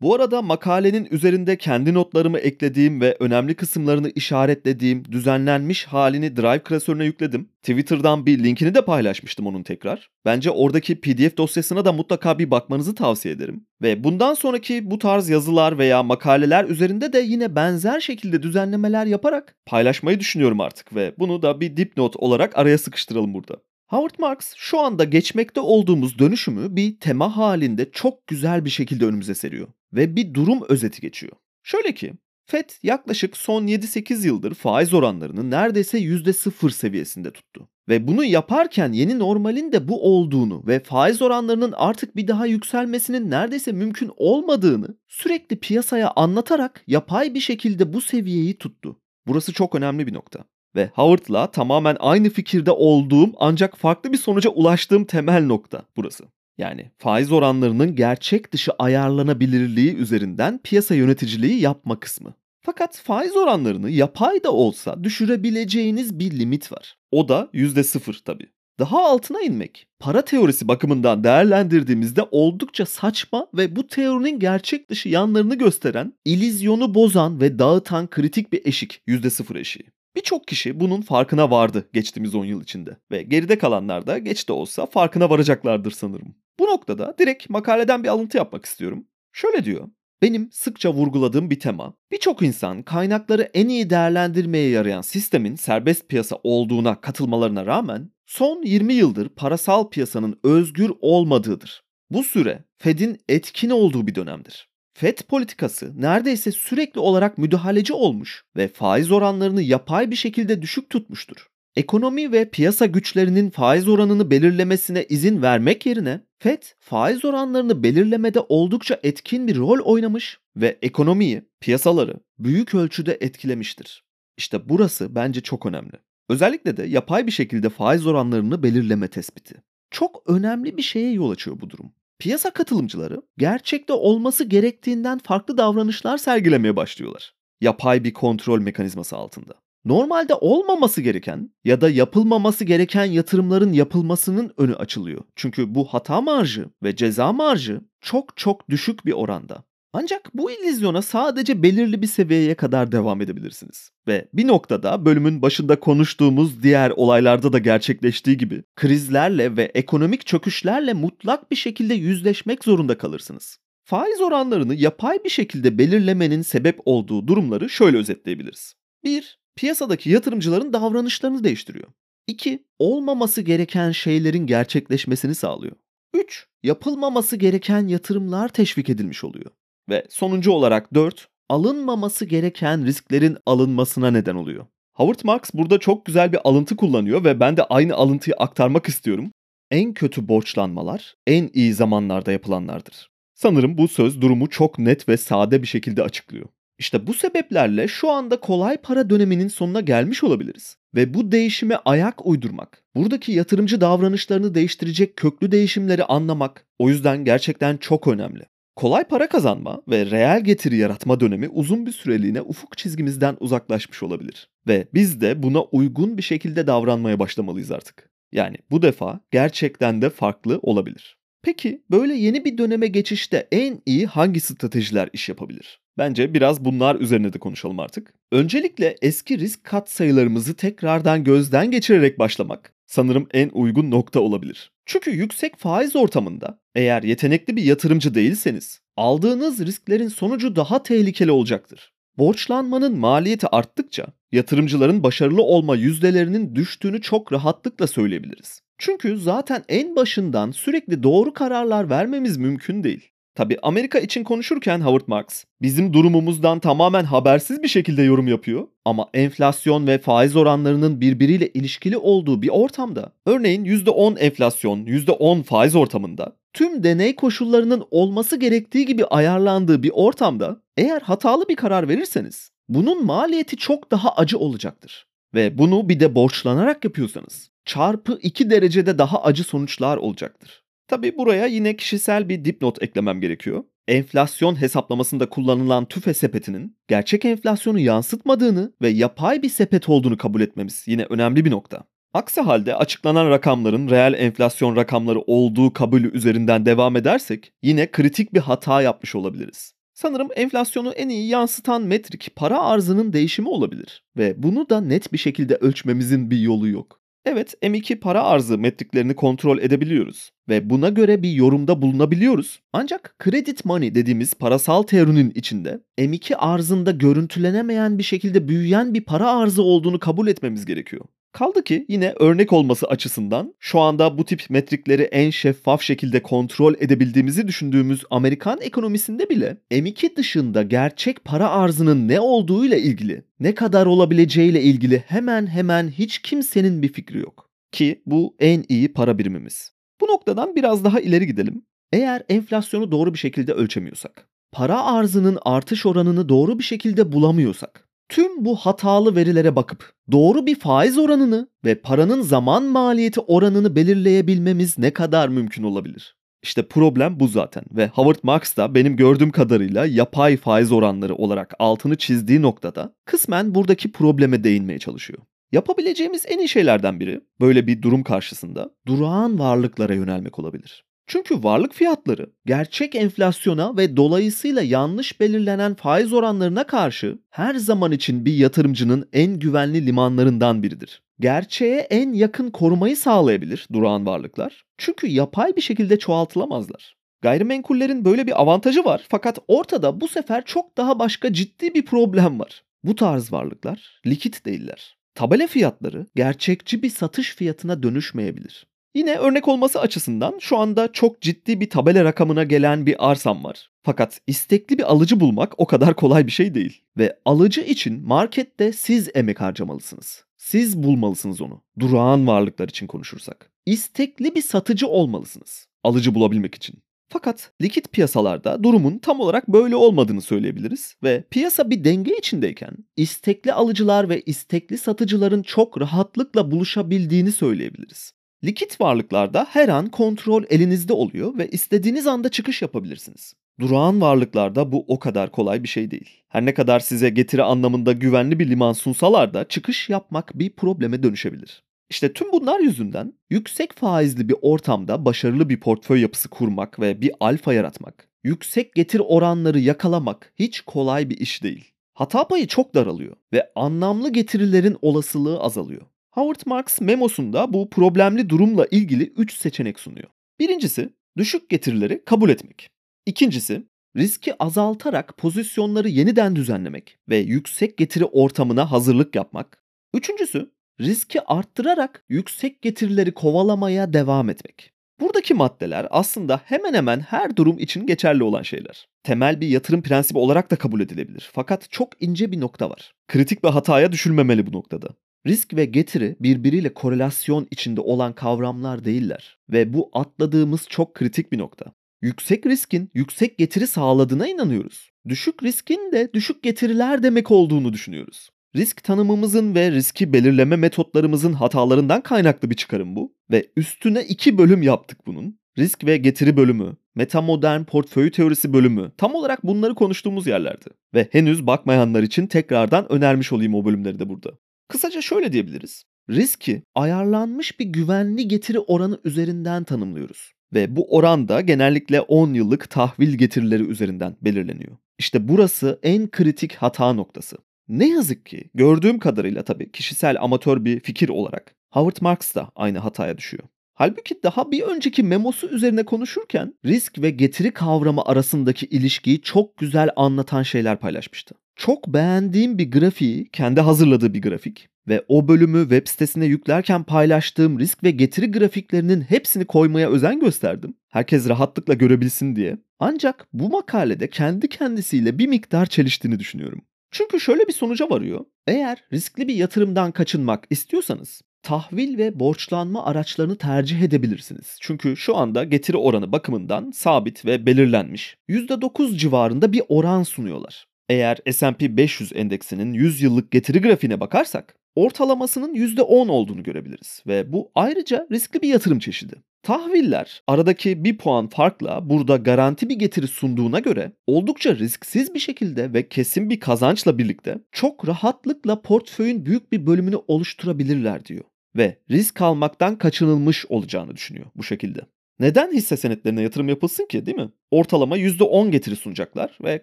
Bu 0.00 0.14
arada 0.14 0.42
makalenin 0.42 1.08
üzerinde 1.10 1.58
kendi 1.58 1.94
notlarımı 1.94 2.38
eklediğim 2.38 3.00
ve 3.00 3.16
önemli 3.20 3.54
kısımlarını 3.54 4.10
işaretlediğim 4.10 5.04
düzenlenmiş 5.12 5.84
halini 5.84 6.36
Drive 6.36 6.58
klasörüne 6.58 7.04
yükledim. 7.04 7.48
Twitter'dan 7.62 8.26
bir 8.26 8.44
linkini 8.44 8.74
de 8.74 8.84
paylaşmıştım 8.84 9.46
onun 9.46 9.62
tekrar. 9.62 10.10
Bence 10.24 10.50
oradaki 10.50 11.00
PDF 11.00 11.36
dosyasına 11.36 11.84
da 11.84 11.92
mutlaka 11.92 12.38
bir 12.38 12.50
bakmanızı 12.50 12.94
tavsiye 12.94 13.34
ederim. 13.34 13.66
Ve 13.82 14.04
bundan 14.04 14.34
sonraki 14.34 14.90
bu 14.90 14.98
tarz 14.98 15.28
yazılar 15.28 15.78
veya 15.78 16.02
makaleler 16.02 16.64
üzerinde 16.64 17.12
de 17.12 17.18
yine 17.18 17.56
benzer 17.56 18.00
şekilde 18.00 18.42
düzenlemeler 18.42 19.06
yaparak 19.06 19.56
paylaşmayı 19.66 20.20
düşünüyorum 20.20 20.60
artık 20.60 20.94
ve 20.94 21.14
bunu 21.18 21.42
da 21.42 21.60
bir 21.60 21.76
dipnot 21.76 22.16
olarak 22.16 22.58
araya 22.58 22.78
sıkıştıralım 22.78 23.34
burada. 23.34 23.56
Howard 23.86 24.14
Marks 24.18 24.54
şu 24.56 24.80
anda 24.80 25.04
geçmekte 25.04 25.60
olduğumuz 25.60 26.18
dönüşümü 26.18 26.76
bir 26.76 27.00
tema 27.00 27.36
halinde 27.36 27.90
çok 27.90 28.26
güzel 28.26 28.64
bir 28.64 28.70
şekilde 28.70 29.06
önümüze 29.06 29.34
seriyor 29.34 29.68
ve 29.92 30.16
bir 30.16 30.34
durum 30.34 30.62
özeti 30.68 31.00
geçiyor. 31.00 31.32
Şöyle 31.62 31.94
ki, 31.94 32.12
FED 32.46 32.70
yaklaşık 32.82 33.36
son 33.36 33.66
7-8 33.66 34.26
yıldır 34.26 34.54
faiz 34.54 34.94
oranlarını 34.94 35.50
neredeyse 35.50 35.98
%0 35.98 36.70
seviyesinde 36.70 37.30
tuttu. 37.30 37.68
Ve 37.88 38.08
bunu 38.08 38.24
yaparken 38.24 38.92
yeni 38.92 39.18
normalin 39.18 39.72
de 39.72 39.88
bu 39.88 40.02
olduğunu 40.02 40.66
ve 40.66 40.80
faiz 40.80 41.22
oranlarının 41.22 41.74
artık 41.76 42.16
bir 42.16 42.28
daha 42.28 42.46
yükselmesinin 42.46 43.30
neredeyse 43.30 43.72
mümkün 43.72 44.10
olmadığını 44.16 44.96
sürekli 45.08 45.60
piyasaya 45.60 46.12
anlatarak 46.16 46.84
yapay 46.86 47.34
bir 47.34 47.40
şekilde 47.40 47.92
bu 47.92 48.00
seviyeyi 48.00 48.58
tuttu. 48.58 49.00
Burası 49.26 49.52
çok 49.52 49.74
önemli 49.74 50.06
bir 50.06 50.14
nokta 50.14 50.44
ve 50.76 50.90
Howard'la 50.94 51.50
tamamen 51.50 51.96
aynı 52.00 52.30
fikirde 52.30 52.70
olduğum 52.70 53.32
ancak 53.38 53.78
farklı 53.78 54.12
bir 54.12 54.18
sonuca 54.18 54.50
ulaştığım 54.50 55.04
temel 55.04 55.46
nokta 55.46 55.82
burası. 55.96 56.24
Yani 56.58 56.90
faiz 56.98 57.32
oranlarının 57.32 57.96
gerçek 57.96 58.52
dışı 58.52 58.72
ayarlanabilirliği 58.78 59.94
üzerinden 59.94 60.60
piyasa 60.64 60.94
yöneticiliği 60.94 61.60
yapma 61.60 62.00
kısmı. 62.00 62.34
Fakat 62.60 62.96
faiz 62.96 63.36
oranlarını 63.36 63.90
yapay 63.90 64.44
da 64.44 64.52
olsa 64.52 65.04
düşürebileceğiniz 65.04 66.18
bir 66.18 66.38
limit 66.38 66.72
var. 66.72 66.96
O 67.10 67.28
da 67.28 67.48
%0 67.52 68.24
tabii. 68.24 68.46
Daha 68.78 69.04
altına 69.04 69.40
inmek, 69.40 69.86
para 69.98 70.22
teorisi 70.22 70.68
bakımından 70.68 71.24
değerlendirdiğimizde 71.24 72.22
oldukça 72.30 72.86
saçma 72.86 73.46
ve 73.54 73.76
bu 73.76 73.86
teorinin 73.86 74.38
gerçek 74.38 74.90
dışı 74.90 75.08
yanlarını 75.08 75.54
gösteren, 75.54 76.12
ilizyonu 76.24 76.94
bozan 76.94 77.40
ve 77.40 77.58
dağıtan 77.58 78.10
kritik 78.10 78.52
bir 78.52 78.66
eşik 78.66 79.02
%0 79.08 79.58
eşiği. 79.58 79.86
Birçok 80.16 80.46
kişi 80.46 80.80
bunun 80.80 81.00
farkına 81.00 81.50
vardı 81.50 81.88
geçtiğimiz 81.92 82.34
10 82.34 82.44
yıl 82.44 82.62
içinde 82.62 82.96
ve 83.10 83.22
geride 83.22 83.58
kalanlar 83.58 84.06
da 84.06 84.18
geç 84.18 84.48
de 84.48 84.52
olsa 84.52 84.86
farkına 84.86 85.30
varacaklardır 85.30 85.90
sanırım. 85.90 86.34
Bu 86.58 86.64
noktada 86.64 87.14
direkt 87.18 87.50
makaleden 87.50 88.04
bir 88.04 88.08
alıntı 88.08 88.36
yapmak 88.36 88.64
istiyorum. 88.64 89.06
Şöyle 89.32 89.64
diyor. 89.64 89.88
Benim 90.22 90.52
sıkça 90.52 90.92
vurguladığım 90.92 91.50
bir 91.50 91.60
tema. 91.60 91.94
Birçok 92.12 92.42
insan 92.42 92.82
kaynakları 92.82 93.42
en 93.42 93.68
iyi 93.68 93.90
değerlendirmeye 93.90 94.68
yarayan 94.68 95.02
sistemin 95.02 95.56
serbest 95.56 96.08
piyasa 96.08 96.36
olduğuna 96.42 97.00
katılmalarına 97.00 97.66
rağmen 97.66 98.10
son 98.26 98.62
20 98.62 98.94
yıldır 98.94 99.28
parasal 99.28 99.90
piyasanın 99.90 100.40
özgür 100.42 100.92
olmadığıdır. 101.00 101.84
Bu 102.10 102.24
süre 102.24 102.64
Fed'in 102.78 103.18
etkin 103.28 103.70
olduğu 103.70 104.06
bir 104.06 104.14
dönemdir. 104.14 104.68
FED 104.94 105.18
politikası 105.28 105.92
neredeyse 106.02 106.52
sürekli 106.52 107.00
olarak 107.00 107.38
müdahaleci 107.38 107.92
olmuş 107.92 108.44
ve 108.56 108.68
faiz 108.68 109.12
oranlarını 109.12 109.62
yapay 109.62 110.10
bir 110.10 110.16
şekilde 110.16 110.62
düşük 110.62 110.90
tutmuştur. 110.90 111.46
Ekonomi 111.76 112.32
ve 112.32 112.50
piyasa 112.50 112.86
güçlerinin 112.86 113.50
faiz 113.50 113.88
oranını 113.88 114.30
belirlemesine 114.30 115.04
izin 115.04 115.42
vermek 115.42 115.86
yerine 115.86 116.20
FED 116.38 116.62
faiz 116.80 117.24
oranlarını 117.24 117.82
belirlemede 117.82 118.40
oldukça 118.40 119.00
etkin 119.02 119.46
bir 119.46 119.56
rol 119.56 119.78
oynamış 119.78 120.38
ve 120.56 120.78
ekonomiyi, 120.82 121.42
piyasaları 121.60 122.20
büyük 122.38 122.74
ölçüde 122.74 123.18
etkilemiştir. 123.20 124.04
İşte 124.36 124.68
burası 124.68 125.14
bence 125.14 125.40
çok 125.40 125.66
önemli. 125.66 125.92
Özellikle 126.28 126.76
de 126.76 126.82
yapay 126.82 127.26
bir 127.26 127.32
şekilde 127.32 127.68
faiz 127.68 128.06
oranlarını 128.06 128.62
belirleme 128.62 129.08
tespiti. 129.08 129.54
Çok 129.90 130.22
önemli 130.26 130.76
bir 130.76 130.82
şeye 130.82 131.12
yol 131.12 131.30
açıyor 131.30 131.60
bu 131.60 131.70
durum. 131.70 131.92
Piyasa 132.18 132.50
katılımcıları 132.50 133.22
gerçekte 133.38 133.92
olması 133.92 134.44
gerektiğinden 134.44 135.18
farklı 135.18 135.58
davranışlar 135.58 136.18
sergilemeye 136.18 136.76
başlıyorlar. 136.76 137.34
Yapay 137.60 138.04
bir 138.04 138.12
kontrol 138.12 138.60
mekanizması 138.60 139.16
altında. 139.16 139.54
Normalde 139.84 140.34
olmaması 140.34 141.00
gereken 141.02 141.50
ya 141.64 141.80
da 141.80 141.90
yapılmaması 141.90 142.64
gereken 142.64 143.04
yatırımların 143.04 143.72
yapılmasının 143.72 144.54
önü 144.56 144.74
açılıyor. 144.74 145.24
Çünkü 145.36 145.74
bu 145.74 145.84
hata 145.84 146.20
marjı 146.20 146.70
ve 146.82 146.96
ceza 146.96 147.32
marjı 147.32 147.80
çok 148.00 148.36
çok 148.36 148.68
düşük 148.70 149.06
bir 149.06 149.12
oranda. 149.12 149.64
Ancak 149.96 150.30
bu 150.34 150.50
illüzyona 150.50 151.02
sadece 151.02 151.62
belirli 151.62 152.02
bir 152.02 152.06
seviyeye 152.06 152.54
kadar 152.54 152.92
devam 152.92 153.20
edebilirsiniz. 153.20 153.90
Ve 154.06 154.28
bir 154.32 154.46
noktada 154.46 155.04
bölümün 155.04 155.42
başında 155.42 155.80
konuştuğumuz 155.80 156.62
diğer 156.62 156.90
olaylarda 156.90 157.52
da 157.52 157.58
gerçekleştiği 157.58 158.36
gibi 158.36 158.62
krizlerle 158.76 159.56
ve 159.56 159.62
ekonomik 159.74 160.26
çöküşlerle 160.26 160.92
mutlak 160.92 161.50
bir 161.50 161.56
şekilde 161.56 161.94
yüzleşmek 161.94 162.64
zorunda 162.64 162.98
kalırsınız. 162.98 163.58
Faiz 163.84 164.20
oranlarını 164.20 164.74
yapay 164.74 165.18
bir 165.24 165.30
şekilde 165.30 165.78
belirlemenin 165.78 166.42
sebep 166.42 166.80
olduğu 166.84 167.26
durumları 167.26 167.70
şöyle 167.70 167.96
özetleyebiliriz. 167.96 168.74
1. 169.04 169.38
Piyasadaki 169.56 170.10
yatırımcıların 170.10 170.72
davranışlarını 170.72 171.44
değiştiriyor. 171.44 171.88
2. 172.26 172.64
Olmaması 172.78 173.42
gereken 173.42 173.90
şeylerin 173.90 174.46
gerçekleşmesini 174.46 175.34
sağlıyor. 175.34 175.76
3. 176.14 176.46
Yapılmaması 176.62 177.36
gereken 177.36 177.88
yatırımlar 177.88 178.48
teşvik 178.48 178.88
edilmiş 178.88 179.24
oluyor. 179.24 179.50
Ve 179.88 180.06
sonuncu 180.10 180.52
olarak 180.52 180.94
4, 180.94 181.28
alınmaması 181.48 182.24
gereken 182.24 182.86
risklerin 182.86 183.36
alınmasına 183.46 184.10
neden 184.10 184.34
oluyor. 184.34 184.66
Howard 184.94 185.20
Marks 185.24 185.50
burada 185.54 185.78
çok 185.78 186.06
güzel 186.06 186.32
bir 186.32 186.38
alıntı 186.44 186.76
kullanıyor 186.76 187.24
ve 187.24 187.40
ben 187.40 187.56
de 187.56 187.64
aynı 187.64 187.94
alıntıyı 187.94 188.34
aktarmak 188.38 188.88
istiyorum. 188.88 189.30
En 189.70 189.94
kötü 189.94 190.28
borçlanmalar 190.28 191.14
en 191.26 191.50
iyi 191.54 191.74
zamanlarda 191.74 192.32
yapılanlardır. 192.32 193.10
Sanırım 193.34 193.78
bu 193.78 193.88
söz 193.88 194.20
durumu 194.20 194.50
çok 194.50 194.78
net 194.78 195.08
ve 195.08 195.16
sade 195.16 195.62
bir 195.62 195.66
şekilde 195.66 196.02
açıklıyor. 196.02 196.46
İşte 196.78 197.06
bu 197.06 197.14
sebeplerle 197.14 197.88
şu 197.88 198.10
anda 198.10 198.40
kolay 198.40 198.76
para 198.76 199.10
döneminin 199.10 199.48
sonuna 199.48 199.80
gelmiş 199.80 200.24
olabiliriz. 200.24 200.76
Ve 200.94 201.14
bu 201.14 201.32
değişime 201.32 201.76
ayak 201.84 202.26
uydurmak, 202.26 202.82
buradaki 202.94 203.32
yatırımcı 203.32 203.80
davranışlarını 203.80 204.54
değiştirecek 204.54 205.16
köklü 205.16 205.52
değişimleri 205.52 206.04
anlamak 206.04 206.66
o 206.78 206.88
yüzden 206.88 207.24
gerçekten 207.24 207.76
çok 207.76 208.08
önemli. 208.08 208.46
Kolay 208.76 209.04
para 209.04 209.28
kazanma 209.28 209.82
ve 209.88 210.10
reel 210.10 210.44
getiri 210.44 210.76
yaratma 210.76 211.20
dönemi 211.20 211.48
uzun 211.48 211.86
bir 211.86 211.92
süreliğine 211.92 212.40
ufuk 212.40 212.78
çizgimizden 212.78 213.36
uzaklaşmış 213.40 214.02
olabilir. 214.02 214.48
Ve 214.66 214.88
biz 214.94 215.20
de 215.20 215.42
buna 215.42 215.62
uygun 215.62 216.18
bir 216.18 216.22
şekilde 216.22 216.66
davranmaya 216.66 217.18
başlamalıyız 217.18 217.70
artık. 217.70 218.10
Yani 218.32 218.56
bu 218.70 218.82
defa 218.82 219.20
gerçekten 219.30 220.02
de 220.02 220.10
farklı 220.10 220.58
olabilir. 220.62 221.18
Peki 221.42 221.82
böyle 221.90 222.14
yeni 222.14 222.44
bir 222.44 222.58
döneme 222.58 222.86
geçişte 222.86 223.48
en 223.52 223.82
iyi 223.86 224.06
hangi 224.06 224.40
stratejiler 224.40 225.08
iş 225.12 225.28
yapabilir? 225.28 225.80
Bence 225.98 226.34
biraz 226.34 226.64
bunlar 226.64 226.96
üzerine 226.96 227.32
de 227.32 227.38
konuşalım 227.38 227.80
artık. 227.80 228.14
Öncelikle 228.32 228.96
eski 229.02 229.38
risk 229.38 229.64
kat 229.64 229.90
sayılarımızı 229.90 230.54
tekrardan 230.54 231.24
gözden 231.24 231.70
geçirerek 231.70 232.18
başlamak 232.18 232.74
sanırım 232.86 233.28
en 233.32 233.48
uygun 233.48 233.90
nokta 233.90 234.20
olabilir. 234.20 234.73
Çünkü 234.86 235.10
yüksek 235.10 235.56
faiz 235.56 235.96
ortamında 235.96 236.58
eğer 236.74 237.02
yetenekli 237.02 237.56
bir 237.56 237.62
yatırımcı 237.62 238.14
değilseniz 238.14 238.80
aldığınız 238.96 239.66
risklerin 239.66 240.08
sonucu 240.08 240.56
daha 240.56 240.82
tehlikeli 240.82 241.30
olacaktır. 241.30 241.92
Borçlanmanın 242.18 242.98
maliyeti 242.98 243.48
arttıkça 243.48 244.06
yatırımcıların 244.32 245.02
başarılı 245.02 245.42
olma 245.42 245.76
yüzdelerinin 245.76 246.54
düştüğünü 246.54 247.00
çok 247.00 247.32
rahatlıkla 247.32 247.86
söyleyebiliriz. 247.86 248.62
Çünkü 248.78 249.16
zaten 249.18 249.64
en 249.68 249.96
başından 249.96 250.50
sürekli 250.50 251.02
doğru 251.02 251.32
kararlar 251.32 251.90
vermemiz 251.90 252.36
mümkün 252.36 252.84
değil. 252.84 253.13
Tabi 253.34 253.58
Amerika 253.62 253.98
için 253.98 254.24
konuşurken 254.24 254.80
Howard 254.80 255.04
Marks 255.06 255.44
bizim 255.62 255.92
durumumuzdan 255.92 256.58
tamamen 256.58 257.04
habersiz 257.04 257.62
bir 257.62 257.68
şekilde 257.68 258.02
yorum 258.02 258.28
yapıyor. 258.28 258.68
Ama 258.84 259.08
enflasyon 259.14 259.86
ve 259.86 259.98
faiz 259.98 260.36
oranlarının 260.36 261.00
birbiriyle 261.00 261.48
ilişkili 261.48 261.96
olduğu 261.96 262.42
bir 262.42 262.48
ortamda, 262.48 263.12
örneğin 263.26 263.64
%10 263.64 264.18
enflasyon, 264.18 264.86
%10 264.86 265.42
faiz 265.42 265.76
ortamında 265.76 266.36
tüm 266.52 266.82
deney 266.84 267.16
koşullarının 267.16 267.84
olması 267.90 268.36
gerektiği 268.36 268.86
gibi 268.86 269.04
ayarlandığı 269.04 269.82
bir 269.82 269.90
ortamda 269.94 270.56
eğer 270.76 271.00
hatalı 271.00 271.48
bir 271.48 271.56
karar 271.56 271.88
verirseniz 271.88 272.50
bunun 272.68 273.06
maliyeti 273.06 273.56
çok 273.56 273.90
daha 273.90 274.14
acı 274.14 274.38
olacaktır. 274.38 275.06
Ve 275.34 275.58
bunu 275.58 275.88
bir 275.88 276.00
de 276.00 276.14
borçlanarak 276.14 276.84
yapıyorsanız 276.84 277.50
çarpı 277.64 278.18
2 278.22 278.50
derecede 278.50 278.98
daha 278.98 279.22
acı 279.22 279.44
sonuçlar 279.44 279.96
olacaktır. 279.96 280.63
Tabi 280.88 281.18
buraya 281.18 281.46
yine 281.46 281.76
kişisel 281.76 282.28
bir 282.28 282.44
dipnot 282.44 282.82
eklemem 282.82 283.20
gerekiyor. 283.20 283.64
Enflasyon 283.88 284.60
hesaplamasında 284.60 285.28
kullanılan 285.28 285.84
tüfe 285.84 286.14
sepetinin 286.14 286.76
gerçek 286.88 287.24
enflasyonu 287.24 287.78
yansıtmadığını 287.78 288.72
ve 288.82 288.88
yapay 288.88 289.42
bir 289.42 289.48
sepet 289.48 289.88
olduğunu 289.88 290.16
kabul 290.16 290.40
etmemiz 290.40 290.84
yine 290.86 291.04
önemli 291.04 291.44
bir 291.44 291.50
nokta. 291.50 291.84
Aksi 292.14 292.40
halde 292.40 292.76
açıklanan 292.76 293.30
rakamların 293.30 293.88
reel 293.90 294.14
enflasyon 294.14 294.76
rakamları 294.76 295.20
olduğu 295.20 295.72
kabulü 295.72 296.16
üzerinden 296.16 296.66
devam 296.66 296.96
edersek 296.96 297.52
yine 297.62 297.90
kritik 297.90 298.34
bir 298.34 298.40
hata 298.40 298.82
yapmış 298.82 299.14
olabiliriz. 299.14 299.74
Sanırım 299.94 300.28
enflasyonu 300.36 300.92
en 300.92 301.08
iyi 301.08 301.28
yansıtan 301.28 301.82
metrik 301.82 302.36
para 302.36 302.62
arzının 302.62 303.12
değişimi 303.12 303.48
olabilir 303.48 304.04
ve 304.16 304.42
bunu 304.42 304.68
da 304.68 304.80
net 304.80 305.12
bir 305.12 305.18
şekilde 305.18 305.56
ölçmemizin 305.56 306.30
bir 306.30 306.38
yolu 306.38 306.68
yok. 306.68 307.03
Evet 307.26 307.54
M2 307.62 308.00
para 308.00 308.22
arzı 308.22 308.58
metriklerini 308.58 309.14
kontrol 309.14 309.58
edebiliyoruz 309.58 310.30
ve 310.48 310.70
buna 310.70 310.88
göre 310.88 311.22
bir 311.22 311.30
yorumda 311.32 311.82
bulunabiliyoruz. 311.82 312.60
Ancak 312.72 313.16
credit 313.24 313.64
money 313.64 313.94
dediğimiz 313.94 314.34
parasal 314.34 314.82
teorinin 314.82 315.32
içinde 315.34 315.80
M2 315.98 316.36
arzında 316.36 316.90
görüntülenemeyen 316.90 317.98
bir 317.98 318.02
şekilde 318.02 318.48
büyüyen 318.48 318.94
bir 318.94 319.04
para 319.04 319.30
arzı 319.30 319.62
olduğunu 319.62 319.98
kabul 319.98 320.26
etmemiz 320.28 320.66
gerekiyor. 320.66 321.04
Kaldı 321.34 321.64
ki 321.64 321.86
yine 321.88 322.14
örnek 322.20 322.52
olması 322.52 322.86
açısından 322.86 323.54
şu 323.60 323.80
anda 323.80 324.18
bu 324.18 324.24
tip 324.24 324.42
metrikleri 324.48 325.02
en 325.02 325.30
şeffaf 325.30 325.82
şekilde 325.82 326.22
kontrol 326.22 326.74
edebildiğimizi 326.78 327.48
düşündüğümüz 327.48 328.02
Amerikan 328.10 328.58
ekonomisinde 328.60 329.30
bile 329.30 329.56
M2 329.70 330.16
dışında 330.16 330.62
gerçek 330.62 331.24
para 331.24 331.50
arzının 331.50 332.08
ne 332.08 332.20
olduğuyla 332.20 332.76
ilgili, 332.76 333.24
ne 333.40 333.54
kadar 333.54 333.86
olabileceğiyle 333.86 334.62
ilgili 334.62 335.04
hemen 335.06 335.46
hemen 335.46 335.88
hiç 335.88 336.18
kimsenin 336.18 336.82
bir 336.82 336.92
fikri 336.92 337.18
yok. 337.18 337.50
Ki 337.72 338.02
bu 338.06 338.36
en 338.40 338.64
iyi 338.68 338.92
para 338.92 339.18
birimimiz. 339.18 339.72
Bu 340.00 340.06
noktadan 340.06 340.56
biraz 340.56 340.84
daha 340.84 341.00
ileri 341.00 341.26
gidelim. 341.26 341.62
Eğer 341.92 342.22
enflasyonu 342.28 342.92
doğru 342.92 343.14
bir 343.14 343.18
şekilde 343.18 343.52
ölçemiyorsak, 343.52 344.28
para 344.52 344.84
arzının 344.84 345.38
artış 345.42 345.86
oranını 345.86 346.28
doğru 346.28 346.58
bir 346.58 346.64
şekilde 346.64 347.12
bulamıyorsak, 347.12 347.83
Tüm 348.08 348.44
bu 348.44 348.56
hatalı 348.56 349.16
verilere 349.16 349.56
bakıp 349.56 349.92
doğru 350.12 350.46
bir 350.46 350.58
faiz 350.58 350.98
oranını 350.98 351.48
ve 351.64 351.74
paranın 351.74 352.22
zaman 352.22 352.62
maliyeti 352.62 353.20
oranını 353.20 353.76
belirleyebilmemiz 353.76 354.78
ne 354.78 354.90
kadar 354.90 355.28
mümkün 355.28 355.62
olabilir? 355.62 356.16
İşte 356.42 356.68
problem 356.68 357.20
bu 357.20 357.28
zaten 357.28 357.64
ve 357.70 357.86
Howard 357.86 358.18
Marks 358.22 358.56
da 358.56 358.74
benim 358.74 358.96
gördüğüm 358.96 359.30
kadarıyla 359.30 359.86
yapay 359.86 360.36
faiz 360.36 360.72
oranları 360.72 361.14
olarak 361.14 361.54
altını 361.58 361.96
çizdiği 361.96 362.42
noktada 362.42 362.94
kısmen 363.04 363.54
buradaki 363.54 363.92
probleme 363.92 364.44
değinmeye 364.44 364.78
çalışıyor. 364.78 365.18
Yapabileceğimiz 365.52 366.24
en 366.28 366.38
iyi 366.38 366.48
şeylerden 366.48 367.00
biri 367.00 367.20
böyle 367.40 367.66
bir 367.66 367.82
durum 367.82 368.02
karşısında 368.02 368.70
durağan 368.86 369.38
varlıklara 369.38 369.94
yönelmek 369.94 370.38
olabilir. 370.38 370.84
Çünkü 371.06 371.42
varlık 371.42 371.74
fiyatları 371.74 372.30
gerçek 372.46 372.94
enflasyona 372.94 373.76
ve 373.76 373.96
dolayısıyla 373.96 374.62
yanlış 374.62 375.20
belirlenen 375.20 375.74
faiz 375.74 376.12
oranlarına 376.12 376.64
karşı 376.64 377.18
her 377.30 377.54
zaman 377.54 377.92
için 377.92 378.24
bir 378.24 378.34
yatırımcının 378.34 379.08
en 379.12 379.38
güvenli 379.38 379.86
limanlarından 379.86 380.62
biridir. 380.62 381.02
Gerçeğe 381.20 381.78
en 381.78 382.12
yakın 382.12 382.50
korumayı 382.50 382.96
sağlayabilir 382.96 383.68
durağan 383.72 384.06
varlıklar. 384.06 384.64
Çünkü 384.78 385.06
yapay 385.06 385.56
bir 385.56 385.60
şekilde 385.60 385.98
çoğaltılamazlar. 385.98 386.96
Gayrimenkullerin 387.22 388.04
böyle 388.04 388.26
bir 388.26 388.40
avantajı 388.42 388.84
var 388.84 389.04
fakat 389.08 389.38
ortada 389.48 390.00
bu 390.00 390.08
sefer 390.08 390.44
çok 390.44 390.76
daha 390.76 390.98
başka 390.98 391.32
ciddi 391.32 391.74
bir 391.74 391.84
problem 391.84 392.40
var. 392.40 392.64
Bu 392.84 392.94
tarz 392.94 393.32
varlıklar 393.32 394.00
likit 394.06 394.46
değiller. 394.46 394.96
Tabela 395.14 395.46
fiyatları 395.46 396.06
gerçekçi 396.16 396.82
bir 396.82 396.90
satış 396.90 397.34
fiyatına 397.34 397.82
dönüşmeyebilir. 397.82 398.66
Yine 398.94 399.16
örnek 399.16 399.48
olması 399.48 399.80
açısından 399.80 400.38
şu 400.40 400.58
anda 400.58 400.92
çok 400.92 401.20
ciddi 401.20 401.60
bir 401.60 401.70
tabela 401.70 402.04
rakamına 402.04 402.44
gelen 402.44 402.86
bir 402.86 403.10
arsam 403.10 403.44
var. 403.44 403.70
Fakat 403.82 404.20
istekli 404.26 404.78
bir 404.78 404.92
alıcı 404.92 405.20
bulmak 405.20 405.60
o 405.60 405.66
kadar 405.66 405.96
kolay 405.96 406.26
bir 406.26 406.32
şey 406.32 406.54
değil. 406.54 406.82
Ve 406.98 407.18
alıcı 407.24 407.60
için 407.60 408.06
markette 408.06 408.72
siz 408.72 409.08
emek 409.14 409.40
harcamalısınız. 409.40 410.24
Siz 410.36 410.82
bulmalısınız 410.82 411.40
onu. 411.40 411.62
Durağan 411.78 412.26
varlıklar 412.26 412.68
için 412.68 412.86
konuşursak. 412.86 413.50
İstekli 413.66 414.34
bir 414.34 414.42
satıcı 414.42 414.88
olmalısınız. 414.88 415.66
Alıcı 415.84 416.14
bulabilmek 416.14 416.54
için. 416.54 416.82
Fakat 417.08 417.52
likit 417.62 417.92
piyasalarda 417.92 418.62
durumun 418.62 418.98
tam 418.98 419.20
olarak 419.20 419.48
böyle 419.48 419.76
olmadığını 419.76 420.22
söyleyebiliriz 420.22 420.96
ve 421.02 421.24
piyasa 421.30 421.70
bir 421.70 421.84
denge 421.84 422.16
içindeyken 422.16 422.72
istekli 422.96 423.52
alıcılar 423.52 424.08
ve 424.08 424.20
istekli 424.20 424.78
satıcıların 424.78 425.42
çok 425.42 425.80
rahatlıkla 425.80 426.50
buluşabildiğini 426.50 427.32
söyleyebiliriz. 427.32 428.12
Likit 428.44 428.80
varlıklarda 428.80 429.46
her 429.50 429.68
an 429.68 429.86
kontrol 429.86 430.44
elinizde 430.50 430.92
oluyor 430.92 431.38
ve 431.38 431.48
istediğiniz 431.48 432.06
anda 432.06 432.28
çıkış 432.28 432.62
yapabilirsiniz. 432.62 433.34
Durağan 433.60 434.00
varlıklarda 434.00 434.72
bu 434.72 434.84
o 434.88 434.98
kadar 434.98 435.32
kolay 435.32 435.62
bir 435.62 435.68
şey 435.68 435.90
değil. 435.90 436.08
Her 436.28 436.44
ne 436.44 436.54
kadar 436.54 436.80
size 436.80 437.10
getiri 437.10 437.42
anlamında 437.42 437.92
güvenli 437.92 438.38
bir 438.38 438.50
liman 438.50 438.72
sunsalar 438.72 439.34
da 439.34 439.48
çıkış 439.48 439.88
yapmak 439.88 440.38
bir 440.38 440.50
probleme 440.50 441.02
dönüşebilir. 441.02 441.62
İşte 441.90 442.12
tüm 442.12 442.32
bunlar 442.32 442.60
yüzünden 442.60 443.12
yüksek 443.30 443.72
faizli 443.72 444.28
bir 444.28 444.36
ortamda 444.42 445.04
başarılı 445.04 445.48
bir 445.48 445.60
portföy 445.60 446.00
yapısı 446.00 446.28
kurmak 446.28 446.80
ve 446.80 447.00
bir 447.00 447.12
alfa 447.20 447.52
yaratmak, 447.52 448.08
yüksek 448.24 448.74
getir 448.74 449.02
oranları 449.04 449.58
yakalamak 449.58 450.32
hiç 450.36 450.60
kolay 450.60 451.10
bir 451.10 451.18
iş 451.18 451.42
değil. 451.42 451.64
Hata 451.94 452.28
payı 452.28 452.46
çok 452.46 452.74
daralıyor 452.74 453.16
ve 453.32 453.52
anlamlı 453.54 454.12
getirilerin 454.12 454.76
olasılığı 454.82 455.40
azalıyor. 455.40 455.82
Howard 456.14 456.40
Marks 456.46 456.80
memosunda 456.80 457.52
bu 457.52 457.70
problemli 457.70 458.28
durumla 458.28 458.66
ilgili 458.70 459.04
3 459.04 459.32
seçenek 459.32 459.80
sunuyor. 459.80 460.08
Birincisi, 460.40 460.88
düşük 461.16 461.50
getirileri 461.50 462.04
kabul 462.04 462.30
etmek. 462.30 462.70
İkincisi, 463.06 463.66
riski 463.96 464.42
azaltarak 464.42 465.16
pozisyonları 465.16 465.88
yeniden 465.88 466.36
düzenlemek 466.36 466.98
ve 467.08 467.16
yüksek 467.16 467.76
getiri 467.76 468.04
ortamına 468.04 468.72
hazırlık 468.72 469.14
yapmak. 469.14 469.62
Üçüncüsü, 469.94 470.50
riski 470.80 471.20
arttırarak 471.20 472.04
yüksek 472.08 472.62
getirileri 472.62 473.14
kovalamaya 473.14 473.92
devam 473.92 474.30
etmek. 474.30 474.72
Buradaki 475.00 475.34
maddeler 475.34 475.86
aslında 475.90 476.40
hemen 476.44 476.74
hemen 476.74 477.00
her 477.00 477.36
durum 477.36 477.58
için 477.58 477.86
geçerli 477.86 478.22
olan 478.22 478.42
şeyler. 478.42 478.88
Temel 479.02 479.40
bir 479.40 479.48
yatırım 479.48 479.82
prensibi 479.82 480.18
olarak 480.18 480.50
da 480.50 480.56
kabul 480.56 480.80
edilebilir. 480.80 481.30
Fakat 481.32 481.70
çok 481.70 482.02
ince 482.02 482.32
bir 482.32 482.40
nokta 482.40 482.70
var. 482.70 482.92
Kritik 483.08 483.44
bir 483.44 483.48
hataya 483.48 483.92
düşülmemeli 483.92 484.46
bu 484.46 484.52
noktada. 484.52 484.88
Risk 485.26 485.56
ve 485.56 485.64
getiri 485.64 486.16
birbiriyle 486.20 486.74
korelasyon 486.74 487.46
içinde 487.50 487.80
olan 487.80 488.12
kavramlar 488.12 488.84
değiller 488.84 489.38
ve 489.52 489.72
bu 489.72 489.90
atladığımız 489.92 490.66
çok 490.68 490.94
kritik 490.94 491.32
bir 491.32 491.38
nokta. 491.38 491.72
Yüksek 492.02 492.46
riskin 492.46 492.90
yüksek 492.94 493.38
getiri 493.38 493.66
sağladığına 493.66 494.28
inanıyoruz. 494.28 494.90
Düşük 495.08 495.42
riskin 495.42 495.92
de 495.92 496.10
düşük 496.14 496.42
getiriler 496.42 497.02
demek 497.02 497.30
olduğunu 497.30 497.72
düşünüyoruz. 497.72 498.30
Risk 498.56 498.84
tanımımızın 498.84 499.54
ve 499.54 499.70
riski 499.70 500.12
belirleme 500.12 500.56
metotlarımızın 500.56 501.32
hatalarından 501.32 502.00
kaynaklı 502.00 502.50
bir 502.50 502.56
çıkarım 502.56 502.96
bu 502.96 503.14
ve 503.30 503.46
üstüne 503.56 504.04
iki 504.04 504.38
bölüm 504.38 504.62
yaptık 504.62 505.06
bunun. 505.06 505.38
Risk 505.58 505.86
ve 505.86 505.96
getiri 505.96 506.36
bölümü, 506.36 506.76
metamodern 506.94 507.64
portföy 507.64 508.10
teorisi 508.10 508.52
bölümü 508.52 508.92
tam 508.96 509.14
olarak 509.14 509.46
bunları 509.46 509.74
konuştuğumuz 509.74 510.26
yerlerdi. 510.26 510.70
Ve 510.94 511.08
henüz 511.12 511.46
bakmayanlar 511.46 512.02
için 512.02 512.26
tekrardan 512.26 512.92
önermiş 512.92 513.32
olayım 513.32 513.54
o 513.54 513.64
bölümleri 513.64 513.98
de 513.98 514.08
burada. 514.08 514.30
Kısaca 514.68 515.00
şöyle 515.00 515.32
diyebiliriz. 515.32 515.84
Riski 516.10 516.62
ayarlanmış 516.74 517.60
bir 517.60 517.64
güvenli 517.64 518.28
getiri 518.28 518.58
oranı 518.58 519.00
üzerinden 519.04 519.64
tanımlıyoruz. 519.64 520.32
Ve 520.54 520.76
bu 520.76 520.96
oran 520.96 521.28
da 521.28 521.40
genellikle 521.40 522.00
10 522.00 522.34
yıllık 522.34 522.70
tahvil 522.70 523.14
getirileri 523.14 523.62
üzerinden 523.62 524.16
belirleniyor. 524.22 524.76
İşte 524.98 525.28
burası 525.28 525.78
en 525.82 526.10
kritik 526.10 526.54
hata 526.54 526.92
noktası. 526.92 527.36
Ne 527.68 527.88
yazık 527.88 528.26
ki 528.26 528.50
gördüğüm 528.54 528.98
kadarıyla 528.98 529.42
tabii 529.42 529.72
kişisel 529.72 530.16
amatör 530.20 530.64
bir 530.64 530.80
fikir 530.80 531.08
olarak 531.08 531.54
Howard 531.70 531.96
Marks 532.00 532.34
da 532.34 532.50
aynı 532.56 532.78
hataya 532.78 533.18
düşüyor. 533.18 533.44
Halbuki 533.74 534.22
daha 534.22 534.50
bir 534.50 534.62
önceki 534.62 535.02
memosu 535.02 535.48
üzerine 535.48 535.84
konuşurken 535.84 536.54
risk 536.64 537.02
ve 537.02 537.10
getiri 537.10 537.50
kavramı 537.50 538.02
arasındaki 538.04 538.66
ilişkiyi 538.66 539.22
çok 539.22 539.56
güzel 539.56 539.90
anlatan 539.96 540.42
şeyler 540.42 540.78
paylaşmıştı. 540.78 541.34
Çok 541.56 541.88
beğendiğim 541.88 542.58
bir 542.58 542.70
grafiği, 542.70 543.28
kendi 543.28 543.60
hazırladığı 543.60 544.14
bir 544.14 544.22
grafik. 544.22 544.68
Ve 544.88 545.04
o 545.08 545.28
bölümü 545.28 545.60
web 545.60 545.88
sitesine 545.88 546.26
yüklerken 546.26 546.82
paylaştığım 546.82 547.58
risk 547.58 547.84
ve 547.84 547.90
getiri 547.90 548.30
grafiklerinin 548.30 549.00
hepsini 549.00 549.44
koymaya 549.44 549.90
özen 549.90 550.20
gösterdim. 550.20 550.74
Herkes 550.88 551.28
rahatlıkla 551.28 551.74
görebilsin 551.74 552.36
diye. 552.36 552.58
Ancak 552.78 553.26
bu 553.32 553.48
makalede 553.48 554.10
kendi 554.10 554.48
kendisiyle 554.48 555.18
bir 555.18 555.26
miktar 555.26 555.66
çeliştiğini 555.66 556.18
düşünüyorum. 556.18 556.60
Çünkü 556.90 557.20
şöyle 557.20 557.48
bir 557.48 557.52
sonuca 557.52 557.90
varıyor. 557.90 558.24
Eğer 558.46 558.84
riskli 558.92 559.28
bir 559.28 559.34
yatırımdan 559.34 559.92
kaçınmak 559.92 560.46
istiyorsanız 560.50 561.22
tahvil 561.42 561.98
ve 561.98 562.20
borçlanma 562.20 562.86
araçlarını 562.86 563.36
tercih 563.36 563.82
edebilirsiniz. 563.82 564.56
Çünkü 564.60 564.96
şu 564.96 565.16
anda 565.16 565.44
getiri 565.44 565.76
oranı 565.76 566.12
bakımından 566.12 566.70
sabit 566.70 567.26
ve 567.26 567.46
belirlenmiş. 567.46 568.16
%9 568.28 568.96
civarında 568.96 569.52
bir 569.52 569.62
oran 569.68 570.02
sunuyorlar. 570.02 570.66
Eğer 570.88 571.18
S&P 571.30 571.76
500 571.76 572.12
endeksinin 572.14 572.72
100 572.72 573.02
yıllık 573.02 573.30
getiri 573.30 573.60
grafiğine 573.60 574.00
bakarsak 574.00 574.56
ortalamasının 574.76 575.54
%10 575.54 576.10
olduğunu 576.10 576.42
görebiliriz 576.42 577.02
ve 577.06 577.32
bu 577.32 577.50
ayrıca 577.54 578.06
riskli 578.12 578.42
bir 578.42 578.48
yatırım 578.48 578.78
çeşidi. 578.78 579.14
Tahviller 579.42 580.22
aradaki 580.26 580.84
bir 580.84 580.98
puan 580.98 581.28
farkla 581.28 581.90
burada 581.90 582.16
garanti 582.16 582.68
bir 582.68 582.74
getiri 582.74 583.06
sunduğuna 583.06 583.58
göre 583.58 583.92
oldukça 584.06 584.56
risksiz 584.56 585.14
bir 585.14 585.18
şekilde 585.18 585.72
ve 585.72 585.88
kesin 585.88 586.30
bir 586.30 586.40
kazançla 586.40 586.98
birlikte 586.98 587.38
çok 587.52 587.88
rahatlıkla 587.88 588.62
portföyün 588.62 589.26
büyük 589.26 589.52
bir 589.52 589.66
bölümünü 589.66 589.96
oluşturabilirler 590.08 591.04
diyor 591.04 591.24
ve 591.56 591.78
risk 591.90 592.22
almaktan 592.22 592.78
kaçınılmış 592.78 593.46
olacağını 593.46 593.96
düşünüyor 593.96 594.26
bu 594.36 594.42
şekilde. 594.42 594.80
Neden 595.20 595.52
hisse 595.52 595.76
senetlerine 595.76 596.22
yatırım 596.22 596.48
yapılsın 596.48 596.86
ki 596.86 597.06
değil 597.06 597.16
mi? 597.16 597.30
Ortalama 597.50 597.98
%10 597.98 598.50
getiri 598.50 598.76
sunacaklar 598.76 599.38
ve 599.44 599.62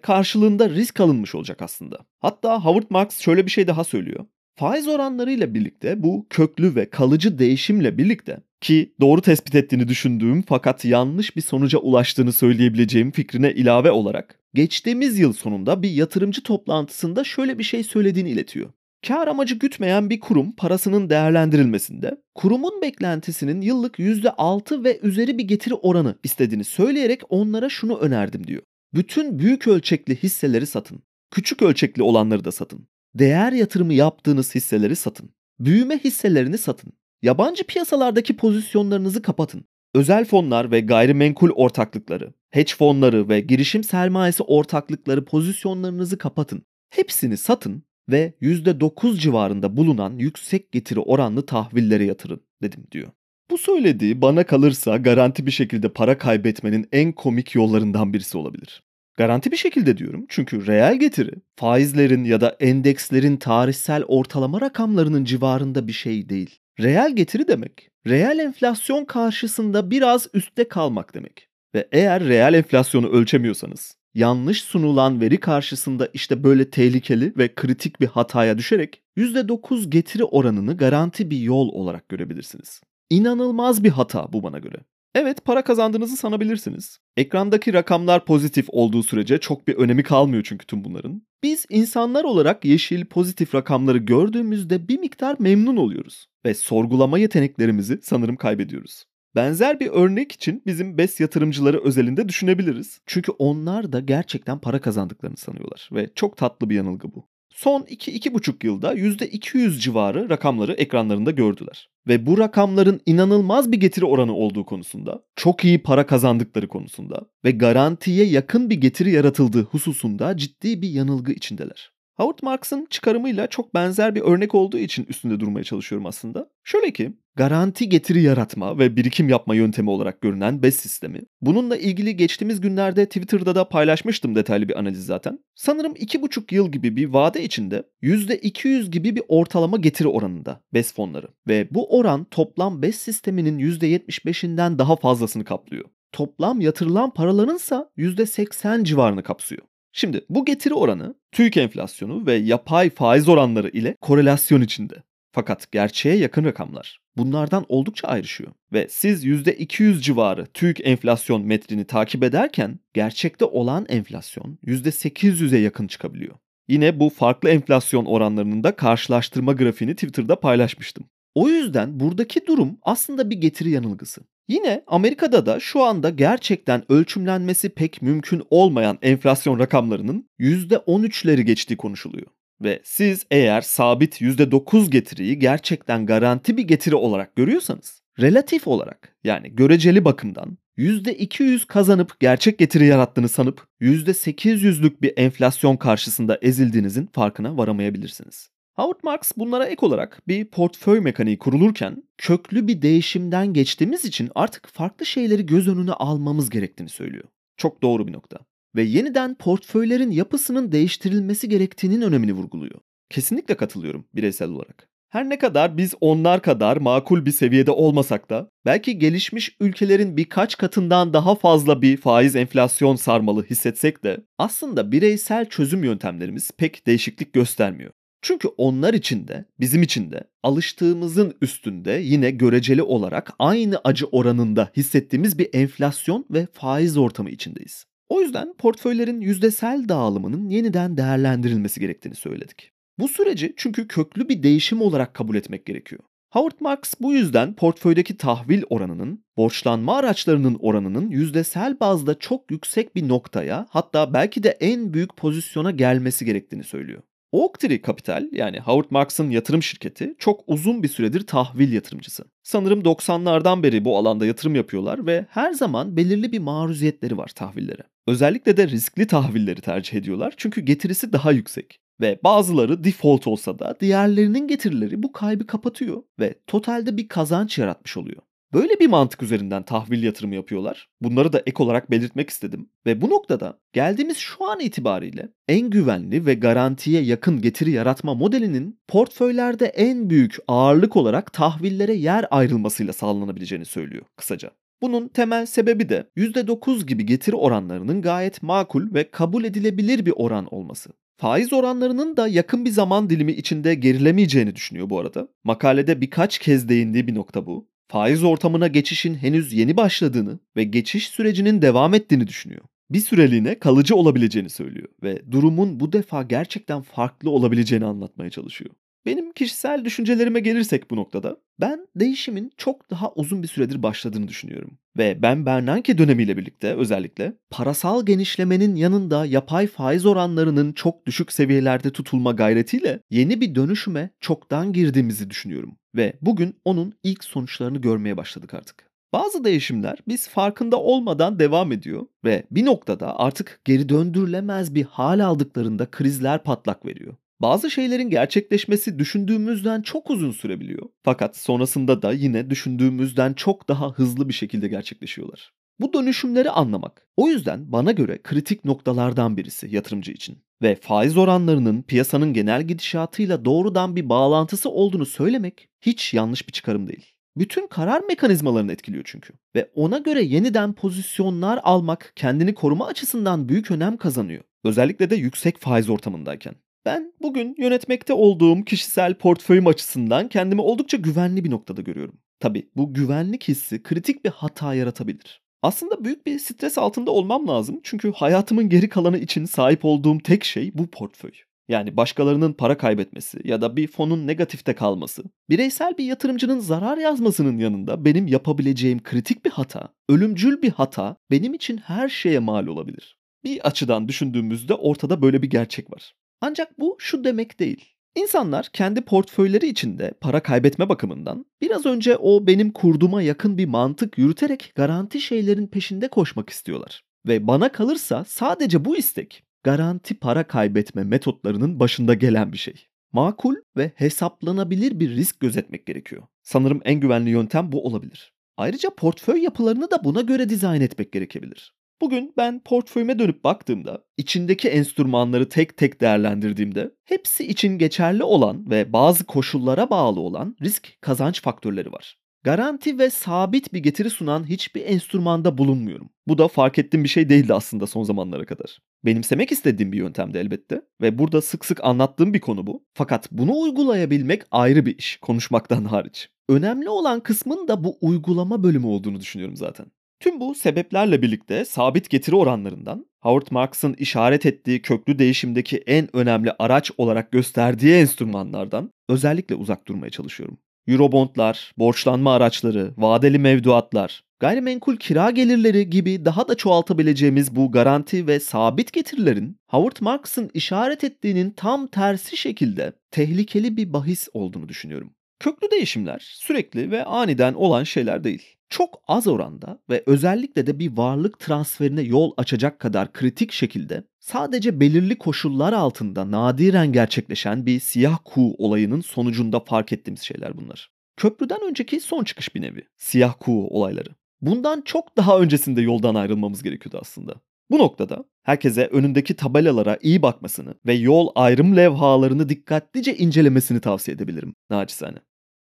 karşılığında 0.00 0.70
risk 0.70 1.00
alınmış 1.00 1.34
olacak 1.34 1.62
aslında. 1.62 1.98
Hatta 2.18 2.64
Howard 2.64 2.90
Marks 2.90 3.20
şöyle 3.20 3.46
bir 3.46 3.50
şey 3.50 3.66
daha 3.66 3.84
söylüyor. 3.84 4.26
Faiz 4.56 4.88
oranlarıyla 4.88 5.54
birlikte 5.54 6.02
bu 6.02 6.26
köklü 6.30 6.74
ve 6.74 6.90
kalıcı 6.90 7.38
değişimle 7.38 7.98
birlikte 7.98 8.40
ki 8.60 8.94
doğru 9.00 9.20
tespit 9.20 9.54
ettiğini 9.54 9.88
düşündüğüm 9.88 10.42
fakat 10.42 10.84
yanlış 10.84 11.36
bir 11.36 11.40
sonuca 11.40 11.78
ulaştığını 11.78 12.32
söyleyebileceğim 12.32 13.10
fikrine 13.10 13.52
ilave 13.52 13.90
olarak 13.90 14.38
geçtiğimiz 14.54 15.18
yıl 15.18 15.32
sonunda 15.32 15.82
bir 15.82 15.90
yatırımcı 15.90 16.42
toplantısında 16.42 17.24
şöyle 17.24 17.58
bir 17.58 17.64
şey 17.64 17.84
söylediğini 17.84 18.30
iletiyor. 18.30 18.70
Kar 19.08 19.28
amacı 19.28 19.54
gütmeyen 19.54 20.10
bir 20.10 20.20
kurum 20.20 20.52
parasının 20.52 21.10
değerlendirilmesinde 21.10 22.16
kurumun 22.34 22.82
beklentisinin 22.82 23.60
yıllık 23.60 23.98
%6 23.98 24.84
ve 24.84 24.98
üzeri 25.02 25.38
bir 25.38 25.44
getiri 25.44 25.74
oranı 25.74 26.18
istediğini 26.22 26.64
söyleyerek 26.64 27.22
onlara 27.28 27.68
şunu 27.68 27.98
önerdim 27.98 28.46
diyor. 28.46 28.62
Bütün 28.94 29.38
büyük 29.38 29.68
ölçekli 29.68 30.16
hisseleri 30.16 30.66
satın. 30.66 31.02
Küçük 31.30 31.62
ölçekli 31.62 32.02
olanları 32.02 32.44
da 32.44 32.52
satın. 32.52 32.88
Değer 33.14 33.52
yatırımı 33.52 33.94
yaptığınız 33.94 34.54
hisseleri 34.54 34.96
satın. 34.96 35.30
Büyüme 35.60 35.98
hisselerini 35.98 36.58
satın. 36.58 36.92
Yabancı 37.22 37.64
piyasalardaki 37.64 38.36
pozisyonlarınızı 38.36 39.22
kapatın. 39.22 39.64
Özel 39.94 40.24
fonlar 40.24 40.70
ve 40.70 40.80
gayrimenkul 40.80 41.50
ortaklıkları, 41.50 42.32
hedge 42.50 42.74
fonları 42.74 43.28
ve 43.28 43.40
girişim 43.40 43.84
sermayesi 43.84 44.42
ortaklıkları 44.42 45.24
pozisyonlarınızı 45.24 46.18
kapatın. 46.18 46.62
Hepsini 46.90 47.36
satın 47.36 47.82
ve 48.08 48.34
%9 48.40 49.18
civarında 49.18 49.76
bulunan 49.76 50.18
yüksek 50.18 50.72
getiri 50.72 51.00
oranlı 51.00 51.46
tahvillere 51.46 52.04
yatırın 52.04 52.40
dedim 52.62 52.84
diyor. 52.92 53.08
Bu 53.50 53.58
söylediği 53.58 54.22
bana 54.22 54.44
kalırsa 54.44 54.96
garanti 54.96 55.46
bir 55.46 55.50
şekilde 55.50 55.88
para 55.88 56.18
kaybetmenin 56.18 56.88
en 56.92 57.12
komik 57.12 57.54
yollarından 57.54 58.12
birisi 58.12 58.38
olabilir. 58.38 58.82
Garanti 59.16 59.52
bir 59.52 59.56
şekilde 59.56 59.98
diyorum 59.98 60.26
çünkü 60.28 60.66
reel 60.66 60.98
getiri 60.98 61.30
faizlerin 61.56 62.24
ya 62.24 62.40
da 62.40 62.56
endekslerin 62.60 63.36
tarihsel 63.36 64.04
ortalama 64.04 64.60
rakamlarının 64.60 65.24
civarında 65.24 65.86
bir 65.88 65.92
şey 65.92 66.28
değil. 66.28 66.58
Reel 66.80 67.16
getiri 67.16 67.48
demek, 67.48 67.88
reel 68.06 68.38
enflasyon 68.38 69.04
karşısında 69.04 69.90
biraz 69.90 70.28
üstte 70.34 70.68
kalmak 70.68 71.14
demek. 71.14 71.48
Ve 71.74 71.88
eğer 71.92 72.24
reel 72.24 72.54
enflasyonu 72.54 73.08
ölçemiyorsanız, 73.08 73.96
yanlış 74.14 74.62
sunulan 74.62 75.20
veri 75.20 75.40
karşısında 75.40 76.08
işte 76.14 76.44
böyle 76.44 76.70
tehlikeli 76.70 77.32
ve 77.36 77.54
kritik 77.54 78.00
bir 78.00 78.06
hataya 78.06 78.58
düşerek 78.58 79.02
%9 79.16 79.90
getiri 79.90 80.24
oranını 80.24 80.76
garanti 80.76 81.30
bir 81.30 81.38
yol 81.38 81.68
olarak 81.68 82.08
görebilirsiniz. 82.08 82.80
İnanılmaz 83.10 83.84
bir 83.84 83.90
hata 83.90 84.32
bu 84.32 84.42
bana 84.42 84.58
göre. 84.58 84.76
Evet 85.14 85.44
para 85.44 85.64
kazandığınızı 85.64 86.16
sanabilirsiniz. 86.16 86.98
Ekrandaki 87.16 87.72
rakamlar 87.72 88.24
pozitif 88.24 88.66
olduğu 88.68 89.02
sürece 89.02 89.38
çok 89.38 89.68
bir 89.68 89.74
önemi 89.74 90.02
kalmıyor 90.02 90.42
çünkü 90.46 90.66
tüm 90.66 90.84
bunların. 90.84 91.22
Biz 91.42 91.66
insanlar 91.70 92.24
olarak 92.24 92.64
yeşil 92.64 93.04
pozitif 93.04 93.54
rakamları 93.54 93.98
gördüğümüzde 93.98 94.88
bir 94.88 94.98
miktar 94.98 95.36
memnun 95.38 95.76
oluyoruz 95.76 96.26
ve 96.44 96.54
sorgulama 96.54 97.18
yeteneklerimizi 97.18 97.98
sanırım 98.02 98.36
kaybediyoruz. 98.36 99.04
Benzer 99.34 99.80
bir 99.80 99.90
örnek 99.90 100.32
için 100.32 100.62
bizim 100.66 100.98
BES 100.98 101.20
yatırımcıları 101.20 101.84
özelinde 101.84 102.28
düşünebiliriz. 102.28 103.00
Çünkü 103.06 103.32
onlar 103.32 103.92
da 103.92 104.00
gerçekten 104.00 104.58
para 104.58 104.80
kazandıklarını 104.80 105.36
sanıyorlar 105.36 105.88
ve 105.92 106.10
çok 106.14 106.36
tatlı 106.36 106.70
bir 106.70 106.74
yanılgı 106.74 107.14
bu. 107.14 107.28
Son 107.54 107.82
2-2,5 107.82 108.66
yılda 108.66 108.94
%200 108.94 109.80
civarı 109.80 110.30
rakamları 110.30 110.72
ekranlarında 110.72 111.30
gördüler. 111.30 111.90
Ve 112.08 112.26
bu 112.26 112.38
rakamların 112.38 113.00
inanılmaz 113.06 113.72
bir 113.72 113.80
getiri 113.80 114.04
oranı 114.04 114.34
olduğu 114.34 114.64
konusunda, 114.64 115.22
çok 115.36 115.64
iyi 115.64 115.82
para 115.82 116.06
kazandıkları 116.06 116.68
konusunda 116.68 117.26
ve 117.44 117.50
garantiye 117.50 118.24
yakın 118.26 118.70
bir 118.70 118.80
getiri 118.80 119.10
yaratıldığı 119.10 119.62
hususunda 119.62 120.36
ciddi 120.36 120.82
bir 120.82 120.88
yanılgı 120.88 121.32
içindeler. 121.32 121.91
Howard 122.16 122.38
Marks'ın 122.42 122.86
çıkarımıyla 122.90 123.46
çok 123.46 123.74
benzer 123.74 124.14
bir 124.14 124.20
örnek 124.20 124.54
olduğu 124.54 124.78
için 124.78 125.04
üstünde 125.04 125.40
durmaya 125.40 125.64
çalışıyorum 125.64 126.06
aslında. 126.06 126.50
Şöyle 126.64 126.92
ki, 126.92 127.12
garanti 127.36 127.88
getiri 127.88 128.22
yaratma 128.22 128.78
ve 128.78 128.96
birikim 128.96 129.28
yapma 129.28 129.54
yöntemi 129.54 129.90
olarak 129.90 130.20
görünen 130.20 130.62
BES 130.62 130.76
sistemi. 130.76 131.20
Bununla 131.40 131.76
ilgili 131.76 132.16
geçtiğimiz 132.16 132.60
günlerde 132.60 133.06
Twitter'da 133.06 133.54
da 133.54 133.68
paylaşmıştım 133.68 134.34
detaylı 134.34 134.68
bir 134.68 134.78
analiz 134.78 135.06
zaten. 135.06 135.38
Sanırım 135.54 135.92
2,5 135.92 136.54
yıl 136.54 136.72
gibi 136.72 136.96
bir 136.96 137.06
vade 137.06 137.44
içinde 137.44 137.82
%200 138.02 138.90
gibi 138.90 139.16
bir 139.16 139.22
ortalama 139.28 139.76
getiri 139.76 140.08
oranında 140.08 140.60
BES 140.74 140.94
fonları. 140.94 141.28
Ve 141.48 141.68
bu 141.70 141.98
oran 141.98 142.24
toplam 142.24 142.82
BES 142.82 142.96
sisteminin 142.96 143.58
%75'inden 143.58 144.78
daha 144.78 144.96
fazlasını 144.96 145.44
kaplıyor. 145.44 145.84
Toplam 146.12 146.60
yatırılan 146.60 147.10
paralarınsa 147.10 147.90
%80 147.96 148.84
civarını 148.84 149.22
kapsıyor. 149.22 149.62
Şimdi 149.92 150.24
bu 150.28 150.44
getiri 150.44 150.74
oranı 150.74 151.14
TÜİK 151.32 151.56
enflasyonu 151.56 152.26
ve 152.26 152.34
yapay 152.34 152.90
faiz 152.90 153.28
oranları 153.28 153.68
ile 153.68 153.96
korelasyon 154.00 154.60
içinde. 154.60 154.94
Fakat 155.32 155.72
gerçeğe 155.72 156.16
yakın 156.16 156.44
rakamlar 156.44 157.00
bunlardan 157.16 157.66
oldukça 157.68 158.08
ayrışıyor. 158.08 158.52
Ve 158.72 158.86
siz 158.90 159.24
%200 159.24 160.00
civarı 160.00 160.46
TÜİK 160.46 160.86
enflasyon 160.86 161.42
metrini 161.42 161.84
takip 161.84 162.22
ederken 162.24 162.78
gerçekte 162.94 163.44
olan 163.44 163.86
enflasyon 163.88 164.58
%800'e 164.66 165.58
yakın 165.58 165.86
çıkabiliyor. 165.86 166.34
Yine 166.68 167.00
bu 167.00 167.10
farklı 167.10 167.48
enflasyon 167.50 168.04
oranlarının 168.04 168.64
da 168.64 168.76
karşılaştırma 168.76 169.52
grafiğini 169.52 169.94
Twitter'da 169.94 170.40
paylaşmıştım. 170.40 171.04
O 171.34 171.48
yüzden 171.48 172.00
buradaki 172.00 172.46
durum 172.46 172.78
aslında 172.82 173.30
bir 173.30 173.36
getiri 173.36 173.70
yanılgısı. 173.70 174.20
Yine 174.52 174.84
Amerika'da 174.86 175.46
da 175.46 175.60
şu 175.60 175.82
anda 175.82 176.10
gerçekten 176.10 176.92
ölçümlenmesi 176.92 177.68
pek 177.68 178.02
mümkün 178.02 178.42
olmayan 178.50 178.98
enflasyon 179.02 179.58
rakamlarının 179.58 180.28
%13'leri 180.40 181.40
geçtiği 181.40 181.76
konuşuluyor. 181.76 182.26
Ve 182.62 182.80
siz 182.84 183.26
eğer 183.30 183.60
sabit 183.60 184.20
%9 184.20 184.90
getiriyi 184.90 185.38
gerçekten 185.38 186.06
garanti 186.06 186.56
bir 186.56 186.62
getiri 186.62 186.94
olarak 186.94 187.36
görüyorsanız, 187.36 188.02
relatif 188.20 188.68
olarak 188.68 189.16
yani 189.24 189.56
göreceli 189.56 190.04
bakımdan 190.04 190.58
%200 190.78 191.66
kazanıp 191.66 192.20
gerçek 192.20 192.58
getiri 192.58 192.86
yarattığını 192.86 193.28
sanıp 193.28 193.66
%800'lük 193.80 195.02
bir 195.02 195.12
enflasyon 195.16 195.76
karşısında 195.76 196.38
ezildiğinizin 196.42 197.06
farkına 197.06 197.56
varamayabilirsiniz. 197.56 198.50
Howard 198.74 199.00
Marks 199.02 199.32
bunlara 199.36 199.64
ek 199.64 199.86
olarak 199.86 200.22
bir 200.28 200.44
portföy 200.44 201.00
mekaniği 201.00 201.38
kurulurken 201.38 202.02
köklü 202.18 202.66
bir 202.66 202.82
değişimden 202.82 203.52
geçtiğimiz 203.52 204.04
için 204.04 204.30
artık 204.34 204.68
farklı 204.68 205.06
şeyleri 205.06 205.46
göz 205.46 205.68
önüne 205.68 205.92
almamız 205.92 206.50
gerektiğini 206.50 206.88
söylüyor. 206.88 207.24
Çok 207.56 207.82
doğru 207.82 208.06
bir 208.06 208.12
nokta. 208.12 208.38
Ve 208.76 208.82
yeniden 208.82 209.34
portföylerin 209.34 210.10
yapısının 210.10 210.72
değiştirilmesi 210.72 211.48
gerektiğinin 211.48 212.00
önemini 212.00 212.32
vurguluyor. 212.32 212.80
Kesinlikle 213.10 213.56
katılıyorum 213.56 214.04
bireysel 214.14 214.48
olarak. 214.48 214.88
Her 215.08 215.28
ne 215.28 215.38
kadar 215.38 215.76
biz 215.76 215.94
onlar 216.00 216.42
kadar 216.42 216.76
makul 216.76 217.26
bir 217.26 217.32
seviyede 217.32 217.70
olmasak 217.70 218.30
da 218.30 218.48
belki 218.64 218.98
gelişmiş 218.98 219.56
ülkelerin 219.60 220.16
birkaç 220.16 220.56
katından 220.56 221.12
daha 221.12 221.34
fazla 221.34 221.82
bir 221.82 221.96
faiz 221.96 222.36
enflasyon 222.36 222.96
sarmalı 222.96 223.44
hissetsek 223.44 224.04
de 224.04 224.24
aslında 224.38 224.92
bireysel 224.92 225.48
çözüm 225.48 225.84
yöntemlerimiz 225.84 226.50
pek 226.58 226.86
değişiklik 226.86 227.32
göstermiyor. 227.32 227.92
Çünkü 228.22 228.48
onlar 228.48 228.94
için 228.94 229.28
de 229.28 229.44
bizim 229.60 229.82
için 229.82 230.10
de 230.10 230.24
alıştığımızın 230.42 231.34
üstünde 231.40 231.90
yine 231.90 232.30
göreceli 232.30 232.82
olarak 232.82 233.32
aynı 233.38 233.80
acı 233.84 234.06
oranında 234.06 234.70
hissettiğimiz 234.76 235.38
bir 235.38 235.48
enflasyon 235.52 236.26
ve 236.30 236.46
faiz 236.52 236.96
ortamı 236.96 237.30
içindeyiz. 237.30 237.84
O 238.08 238.20
yüzden 238.20 238.54
portföylerin 238.58 239.20
yüzdesel 239.20 239.88
dağılımının 239.88 240.48
yeniden 240.48 240.96
değerlendirilmesi 240.96 241.80
gerektiğini 241.80 242.14
söyledik. 242.14 242.72
Bu 242.98 243.08
süreci 243.08 243.54
çünkü 243.56 243.88
köklü 243.88 244.28
bir 244.28 244.42
değişim 244.42 244.82
olarak 244.82 245.14
kabul 245.14 245.36
etmek 245.36 245.66
gerekiyor. 245.66 246.02
Howard 246.30 246.60
Marks 246.60 246.94
bu 247.00 247.12
yüzden 247.12 247.54
portföydeki 247.54 248.16
tahvil 248.16 248.62
oranının, 248.70 249.24
borçlanma 249.36 249.96
araçlarının 249.96 250.56
oranının 250.60 251.10
yüzdesel 251.10 251.80
bazda 251.80 252.18
çok 252.18 252.50
yüksek 252.50 252.96
bir 252.96 253.08
noktaya 253.08 253.66
hatta 253.70 254.14
belki 254.14 254.42
de 254.42 254.48
en 254.48 254.94
büyük 254.94 255.16
pozisyona 255.16 255.70
gelmesi 255.70 256.24
gerektiğini 256.24 256.64
söylüyor. 256.64 257.02
Oaktree 257.32 257.82
Capital 257.86 258.28
yani 258.32 258.60
Howard 258.60 258.90
Marks'ın 258.90 259.30
yatırım 259.30 259.62
şirketi 259.62 260.14
çok 260.18 260.44
uzun 260.46 260.82
bir 260.82 260.88
süredir 260.88 261.26
tahvil 261.26 261.72
yatırımcısı. 261.72 262.24
Sanırım 262.42 262.80
90'lardan 262.80 263.62
beri 263.62 263.84
bu 263.84 263.98
alanda 263.98 264.26
yatırım 264.26 264.54
yapıyorlar 264.54 265.06
ve 265.06 265.26
her 265.28 265.52
zaman 265.52 265.96
belirli 265.96 266.32
bir 266.32 266.38
maruziyetleri 266.38 267.16
var 267.18 267.32
tahvillere. 267.34 267.82
Özellikle 268.06 268.56
de 268.56 268.68
riskli 268.68 269.06
tahvilleri 269.06 269.60
tercih 269.60 269.94
ediyorlar 269.94 270.34
çünkü 270.36 270.60
getirisi 270.60 271.12
daha 271.12 271.32
yüksek. 271.32 271.78
Ve 272.00 272.18
bazıları 272.24 272.84
default 272.84 273.26
olsa 273.26 273.58
da 273.58 273.76
diğerlerinin 273.80 274.48
getirileri 274.48 275.02
bu 275.02 275.12
kaybı 275.12 275.46
kapatıyor 275.46 276.02
ve 276.20 276.34
totalde 276.46 276.96
bir 276.96 277.08
kazanç 277.08 277.58
yaratmış 277.58 277.96
oluyor. 277.96 278.22
Böyle 278.52 278.80
bir 278.80 278.86
mantık 278.86 279.22
üzerinden 279.22 279.62
tahvil 279.62 280.02
yatırımı 280.02 280.34
yapıyorlar. 280.34 280.88
Bunları 281.00 281.32
da 281.32 281.42
ek 281.46 281.62
olarak 281.62 281.90
belirtmek 281.90 282.30
istedim. 282.30 282.68
Ve 282.86 283.00
bu 283.00 283.10
noktada 283.10 283.58
geldiğimiz 283.72 284.16
şu 284.16 284.50
an 284.50 284.60
itibariyle 284.60 285.28
en 285.48 285.70
güvenli 285.70 286.26
ve 286.26 286.34
garantiye 286.34 287.02
yakın 287.02 287.40
getiri 287.40 287.70
yaratma 287.70 288.14
modelinin 288.14 288.80
portföylerde 288.88 289.66
en 289.66 290.10
büyük 290.10 290.36
ağırlık 290.48 290.96
olarak 290.96 291.32
tahvillere 291.32 291.94
yer 291.94 292.26
ayrılmasıyla 292.30 292.92
sağlanabileceğini 292.92 293.64
söylüyor 293.64 294.04
kısaca. 294.16 294.50
Bunun 294.82 295.08
temel 295.08 295.46
sebebi 295.46 295.88
de 295.88 296.10
%9 296.16 296.86
gibi 296.86 297.06
getiri 297.06 297.36
oranlarının 297.36 298.02
gayet 298.02 298.42
makul 298.42 298.94
ve 298.94 299.10
kabul 299.10 299.44
edilebilir 299.44 300.06
bir 300.06 300.12
oran 300.16 300.54
olması. 300.54 300.90
Faiz 301.16 301.52
oranlarının 301.52 302.16
da 302.16 302.28
yakın 302.28 302.64
bir 302.64 302.70
zaman 302.70 303.10
dilimi 303.10 303.32
içinde 303.32 303.74
gerilemeyeceğini 303.74 304.56
düşünüyor 304.56 304.90
bu 304.90 304.98
arada. 304.98 305.28
Makalede 305.44 306.00
birkaç 306.00 306.38
kez 306.38 306.68
değindiği 306.68 307.06
bir 307.06 307.14
nokta 307.14 307.46
bu. 307.46 307.71
Faiz 307.92 308.24
ortamına 308.24 308.66
geçişin 308.66 309.14
henüz 309.14 309.52
yeni 309.52 309.76
başladığını 309.76 310.38
ve 310.56 310.64
geçiş 310.64 311.08
sürecinin 311.08 311.62
devam 311.62 311.94
ettiğini 311.94 312.26
düşünüyor. 312.26 312.62
Bir 312.90 312.98
süreliğine 312.98 313.58
kalıcı 313.58 313.96
olabileceğini 313.96 314.50
söylüyor 314.50 314.88
ve 315.02 315.30
durumun 315.30 315.80
bu 315.80 315.92
defa 315.92 316.22
gerçekten 316.22 316.82
farklı 316.82 317.30
olabileceğini 317.30 317.84
anlatmaya 317.84 318.30
çalışıyor. 318.30 318.70
Benim 319.06 319.32
kişisel 319.32 319.84
düşüncelerime 319.84 320.40
gelirsek 320.40 320.90
bu 320.90 320.96
noktada 320.96 321.36
ben 321.60 321.88
değişimin 321.96 322.52
çok 322.56 322.90
daha 322.90 323.12
uzun 323.12 323.42
bir 323.42 323.48
süredir 323.48 323.82
başladığını 323.82 324.28
düşünüyorum. 324.28 324.78
Ve 324.98 325.22
Ben 325.22 325.46
Bernanke 325.46 325.98
dönemiyle 325.98 326.36
birlikte 326.36 326.74
özellikle 326.74 327.32
parasal 327.50 328.06
genişlemenin 328.06 328.74
yanında 328.74 329.26
yapay 329.26 329.66
faiz 329.66 330.06
oranlarının 330.06 330.72
çok 330.72 331.06
düşük 331.06 331.32
seviyelerde 331.32 331.90
tutulma 331.90 332.32
gayretiyle 332.32 333.00
yeni 333.10 333.40
bir 333.40 333.54
dönüşüme 333.54 334.10
çoktan 334.20 334.72
girdiğimizi 334.72 335.30
düşünüyorum. 335.30 335.76
Ve 335.96 336.12
bugün 336.20 336.56
onun 336.64 336.94
ilk 337.02 337.24
sonuçlarını 337.24 337.78
görmeye 337.78 338.16
başladık 338.16 338.54
artık. 338.54 338.92
Bazı 339.12 339.44
değişimler 339.44 339.98
biz 340.08 340.28
farkında 340.28 340.76
olmadan 340.76 341.38
devam 341.38 341.72
ediyor 341.72 342.06
ve 342.24 342.46
bir 342.50 342.66
noktada 342.66 343.18
artık 343.18 343.60
geri 343.64 343.88
döndürülemez 343.88 344.74
bir 344.74 344.84
hal 344.84 345.24
aldıklarında 345.24 345.90
krizler 345.90 346.42
patlak 346.42 346.86
veriyor. 346.86 347.14
Bazı 347.42 347.70
şeylerin 347.70 348.10
gerçekleşmesi 348.10 348.98
düşündüğümüzden 348.98 349.82
çok 349.82 350.10
uzun 350.10 350.30
sürebiliyor. 350.30 350.88
Fakat 351.02 351.36
sonrasında 351.36 352.02
da 352.02 352.12
yine 352.12 352.50
düşündüğümüzden 352.50 353.32
çok 353.32 353.68
daha 353.68 353.90
hızlı 353.92 354.28
bir 354.28 354.34
şekilde 354.34 354.68
gerçekleşiyorlar. 354.68 355.52
Bu 355.80 355.92
dönüşümleri 355.92 356.50
anlamak 356.50 357.06
o 357.16 357.28
yüzden 357.28 357.72
bana 357.72 357.92
göre 357.92 358.22
kritik 358.22 358.64
noktalardan 358.64 359.36
birisi 359.36 359.74
yatırımcı 359.74 360.12
için. 360.12 360.38
Ve 360.62 360.74
faiz 360.74 361.16
oranlarının 361.16 361.82
piyasanın 361.82 362.32
genel 362.32 362.62
gidişatıyla 362.62 363.44
doğrudan 363.44 363.96
bir 363.96 364.08
bağlantısı 364.08 364.70
olduğunu 364.70 365.06
söylemek 365.06 365.68
hiç 365.80 366.14
yanlış 366.14 366.48
bir 366.48 366.52
çıkarım 366.52 366.88
değil. 366.88 367.06
Bütün 367.36 367.66
karar 367.66 368.00
mekanizmalarını 368.00 368.72
etkiliyor 368.72 369.04
çünkü. 369.06 369.32
Ve 369.56 369.70
ona 369.74 369.98
göre 369.98 370.22
yeniden 370.22 370.72
pozisyonlar 370.72 371.60
almak 371.62 372.12
kendini 372.16 372.54
koruma 372.54 372.86
açısından 372.86 373.48
büyük 373.48 373.70
önem 373.70 373.96
kazanıyor. 373.96 374.44
Özellikle 374.64 375.10
de 375.10 375.16
yüksek 375.16 375.58
faiz 375.58 375.90
ortamındayken. 375.90 376.54
Ben 376.84 377.12
bugün 377.22 377.54
yönetmekte 377.58 378.12
olduğum 378.12 378.64
kişisel 378.64 379.14
portföyüm 379.14 379.66
açısından 379.66 380.28
kendimi 380.28 380.60
oldukça 380.60 380.96
güvenli 380.96 381.44
bir 381.44 381.50
noktada 381.50 381.80
görüyorum. 381.80 382.18
Tabi 382.40 382.70
bu 382.76 382.94
güvenlik 382.94 383.48
hissi 383.48 383.82
kritik 383.82 384.24
bir 384.24 384.30
hata 384.30 384.74
yaratabilir. 384.74 385.42
Aslında 385.62 386.04
büyük 386.04 386.26
bir 386.26 386.38
stres 386.38 386.78
altında 386.78 387.10
olmam 387.10 387.48
lazım 387.48 387.80
çünkü 387.82 388.12
hayatımın 388.12 388.68
geri 388.68 388.88
kalanı 388.88 389.18
için 389.18 389.44
sahip 389.44 389.84
olduğum 389.84 390.18
tek 390.18 390.44
şey 390.44 390.70
bu 390.74 390.86
portföy. 390.86 391.30
Yani 391.68 391.96
başkalarının 391.96 392.52
para 392.52 392.76
kaybetmesi 392.76 393.38
ya 393.44 393.60
da 393.60 393.76
bir 393.76 393.86
fonun 393.86 394.26
negatifte 394.26 394.74
kalması, 394.74 395.24
bireysel 395.50 395.98
bir 395.98 396.04
yatırımcının 396.04 396.58
zarar 396.58 396.98
yazmasının 396.98 397.58
yanında 397.58 398.04
benim 398.04 398.26
yapabileceğim 398.26 399.02
kritik 399.02 399.44
bir 399.44 399.50
hata, 399.50 399.88
ölümcül 400.08 400.62
bir 400.62 400.70
hata 400.70 401.16
benim 401.30 401.54
için 401.54 401.76
her 401.76 402.08
şeye 402.08 402.38
mal 402.38 402.66
olabilir. 402.66 403.18
Bir 403.44 403.66
açıdan 403.66 404.08
düşündüğümüzde 404.08 404.74
ortada 404.74 405.22
böyle 405.22 405.42
bir 405.42 405.50
gerçek 405.50 405.92
var. 405.92 406.14
Ancak 406.44 406.80
bu 406.80 406.96
şu 406.98 407.24
demek 407.24 407.60
değil. 407.60 407.84
İnsanlar 408.14 408.68
kendi 408.72 409.00
portföyleri 409.00 409.66
içinde 409.68 410.14
para 410.20 410.40
kaybetme 410.42 410.88
bakımından 410.88 411.46
biraz 411.60 411.86
önce 411.86 412.16
o 412.16 412.46
benim 412.46 412.72
kurduğuma 412.72 413.22
yakın 413.22 413.58
bir 413.58 413.66
mantık 413.66 414.18
yürüterek 414.18 414.72
garanti 414.74 415.20
şeylerin 415.20 415.66
peşinde 415.66 416.08
koşmak 416.08 416.50
istiyorlar. 416.50 417.02
Ve 417.26 417.46
bana 417.46 417.72
kalırsa 417.72 418.24
sadece 418.24 418.84
bu 418.84 418.96
istek 418.96 419.44
garanti 419.64 420.14
para 420.14 420.46
kaybetme 420.46 421.04
metotlarının 421.04 421.80
başında 421.80 422.14
gelen 422.14 422.52
bir 422.52 422.58
şey. 422.58 422.86
Makul 423.12 423.54
ve 423.76 423.92
hesaplanabilir 423.94 425.00
bir 425.00 425.10
risk 425.10 425.40
gözetmek 425.40 425.86
gerekiyor. 425.86 426.22
Sanırım 426.42 426.80
en 426.84 427.00
güvenli 427.00 427.30
yöntem 427.30 427.72
bu 427.72 427.86
olabilir. 427.86 428.32
Ayrıca 428.56 428.90
portföy 428.90 429.42
yapılarını 429.42 429.90
da 429.90 430.04
buna 430.04 430.20
göre 430.20 430.48
dizayn 430.48 430.80
etmek 430.80 431.12
gerekebilir. 431.12 431.74
Bugün 432.02 432.34
ben 432.36 432.60
portföyüme 432.60 433.18
dönüp 433.18 433.44
baktığımda, 433.44 434.04
içindeki 434.16 434.68
enstrümanları 434.68 435.48
tek 435.48 435.76
tek 435.76 436.00
değerlendirdiğimde 436.00 436.90
hepsi 437.04 437.46
için 437.46 437.78
geçerli 437.78 438.22
olan 438.22 438.70
ve 438.70 438.92
bazı 438.92 439.24
koşullara 439.24 439.90
bağlı 439.90 440.20
olan 440.20 440.56
risk 440.62 440.96
kazanç 441.00 441.42
faktörleri 441.42 441.92
var. 441.92 442.18
Garanti 442.44 442.98
ve 442.98 443.10
sabit 443.10 443.72
bir 443.72 443.78
getiri 443.78 444.10
sunan 444.10 444.48
hiçbir 444.48 444.86
enstrümanda 444.86 445.58
bulunmuyorum. 445.58 446.10
Bu 446.28 446.38
da 446.38 446.48
fark 446.48 446.78
ettiğim 446.78 447.04
bir 447.04 447.08
şey 447.08 447.28
değildi 447.28 447.54
aslında 447.54 447.86
son 447.86 448.02
zamanlara 448.02 448.44
kadar. 448.46 448.78
Benimsemek 449.04 449.52
istediğim 449.52 449.92
bir 449.92 449.98
yöntemdi 449.98 450.38
elbette 450.38 450.82
ve 451.00 451.18
burada 451.18 451.42
sık 451.42 451.64
sık 451.64 451.84
anlattığım 451.84 452.34
bir 452.34 452.40
konu 452.40 452.66
bu. 452.66 452.84
Fakat 452.94 453.32
bunu 453.32 453.60
uygulayabilmek 453.60 454.42
ayrı 454.50 454.86
bir 454.86 454.98
iş, 454.98 455.16
konuşmaktan 455.16 455.84
hariç. 455.84 456.28
Önemli 456.48 456.88
olan 456.88 457.20
kısmın 457.20 457.68
da 457.68 457.84
bu 457.84 457.98
uygulama 458.00 458.62
bölümü 458.62 458.86
olduğunu 458.86 459.20
düşünüyorum 459.20 459.56
zaten. 459.56 459.86
Tüm 460.22 460.40
bu 460.40 460.54
sebeplerle 460.54 461.22
birlikte 461.22 461.64
sabit 461.64 462.10
getiri 462.10 462.36
oranlarından 462.36 463.06
Howard 463.20 463.46
Marks'ın 463.50 463.94
işaret 463.94 464.46
ettiği 464.46 464.82
köklü 464.82 465.18
değişimdeki 465.18 465.76
en 465.86 466.16
önemli 466.16 466.52
araç 466.58 466.90
olarak 466.98 467.32
gösterdiği 467.32 467.94
enstrümanlardan 467.94 468.90
özellikle 469.08 469.54
uzak 469.54 469.88
durmaya 469.88 470.10
çalışıyorum. 470.10 470.58
Eurobondlar, 470.86 471.72
borçlanma 471.78 472.34
araçları, 472.34 472.94
vadeli 472.96 473.38
mevduatlar, 473.38 474.22
gayrimenkul 474.40 474.96
kira 474.96 475.30
gelirleri 475.30 475.90
gibi 475.90 476.24
daha 476.24 476.48
da 476.48 476.54
çoğaltabileceğimiz 476.54 477.56
bu 477.56 477.72
garanti 477.72 478.26
ve 478.26 478.40
sabit 478.40 478.92
getirilerin 478.92 479.56
Howard 479.70 479.96
Marks'ın 480.00 480.50
işaret 480.54 481.04
ettiğinin 481.04 481.50
tam 481.50 481.86
tersi 481.86 482.36
şekilde 482.36 482.92
tehlikeli 483.10 483.76
bir 483.76 483.92
bahis 483.92 484.28
olduğunu 484.32 484.68
düşünüyorum. 484.68 485.10
Köklü 485.42 485.70
değişimler 485.70 486.32
sürekli 486.34 486.90
ve 486.90 487.04
aniden 487.04 487.54
olan 487.54 487.84
şeyler 487.84 488.24
değil 488.24 488.56
çok 488.68 489.02
az 489.08 489.26
oranda 489.26 489.78
ve 489.90 490.02
özellikle 490.06 490.66
de 490.66 490.78
bir 490.78 490.96
varlık 490.96 491.38
transferine 491.38 492.02
yol 492.02 492.32
açacak 492.36 492.78
kadar 492.78 493.12
kritik 493.12 493.52
şekilde 493.52 494.04
sadece 494.20 494.80
belirli 494.80 495.18
koşullar 495.18 495.72
altında 495.72 496.30
nadiren 496.30 496.92
gerçekleşen 496.92 497.66
bir 497.66 497.80
siyah 497.80 498.18
kuğu 498.24 498.54
olayının 498.58 499.00
sonucunda 499.00 499.60
fark 499.60 499.92
ettiğimiz 499.92 500.22
şeyler 500.22 500.56
bunlar. 500.56 500.90
Köprüden 501.16 501.60
önceki 501.68 502.00
son 502.00 502.24
çıkış 502.24 502.54
bir 502.54 502.62
nevi. 502.62 502.82
Siyah 502.96 503.34
kuğu 503.40 503.68
olayları. 503.68 504.10
Bundan 504.40 504.80
çok 504.80 505.16
daha 505.16 505.38
öncesinde 505.38 505.82
yoldan 505.82 506.14
ayrılmamız 506.14 506.62
gerekiyordu 506.62 506.98
aslında. 507.00 507.34
Bu 507.70 507.78
noktada 507.78 508.24
herkese 508.42 508.86
önündeki 508.86 509.36
tabelalara 509.36 509.98
iyi 510.02 510.22
bakmasını 510.22 510.74
ve 510.86 510.94
yol 510.94 511.28
ayrım 511.34 511.76
levhalarını 511.76 512.48
dikkatlice 512.48 513.16
incelemesini 513.16 513.80
tavsiye 513.80 514.14
edebilirim 514.14 514.54
naçizane. 514.70 515.18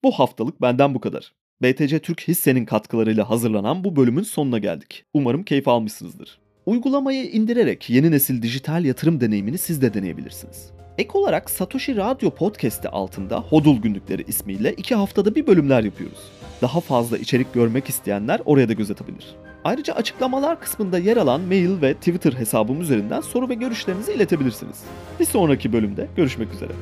Bu 0.05 0.13
haftalık 0.13 0.63
benden 0.63 0.95
bu 0.95 1.01
kadar. 1.01 1.33
BTC 1.63 1.99
Türk 1.99 2.29
hissenin 2.29 2.65
katkılarıyla 2.65 3.31
hazırlanan 3.31 3.85
bu 3.85 3.97
bölümün 3.97 4.23
sonuna 4.23 4.59
geldik. 4.59 5.05
Umarım 5.15 5.43
keyif 5.43 5.69
almışsınızdır. 5.69 6.39
Uygulamayı 6.67 7.25
indirerek 7.25 7.91
yeni 7.91 8.11
nesil 8.11 8.43
dijital 8.43 8.85
yatırım 8.85 9.21
deneyimini 9.21 9.59
siz 9.59 9.83
de 9.83 9.95
deneyebilirsiniz. 9.95 10.71
Ek 10.99 11.11
olarak 11.15 11.51
Satoshi 11.51 11.97
Radyo 11.97 12.31
Podcast'i 12.31 12.89
altında 12.89 13.41
Hodul 13.41 13.77
Günlükleri 13.77 14.25
ismiyle 14.29 14.73
iki 14.73 14.95
haftada 14.95 15.35
bir 15.35 15.47
bölümler 15.47 15.83
yapıyoruz. 15.83 16.19
Daha 16.63 16.81
fazla 16.81 17.19
içerik 17.19 17.55
görmek 17.55 17.89
isteyenler 17.89 18.41
oraya 18.45 18.69
da 18.69 18.73
göz 18.73 18.91
atabilir. 18.91 19.35
Ayrıca 19.65 19.95
açıklamalar 19.95 20.61
kısmında 20.61 20.99
yer 20.99 21.17
alan 21.17 21.41
mail 21.41 21.83
ve 21.83 21.95
Twitter 21.95 22.33
hesabım 22.33 22.81
üzerinden 22.81 23.21
soru 23.21 23.49
ve 23.49 23.55
görüşlerinizi 23.55 24.13
iletebilirsiniz. 24.13 24.85
Bir 25.21 25.25
sonraki 25.25 25.73
bölümde 25.73 26.09
görüşmek 26.17 26.55
üzere. 26.55 26.73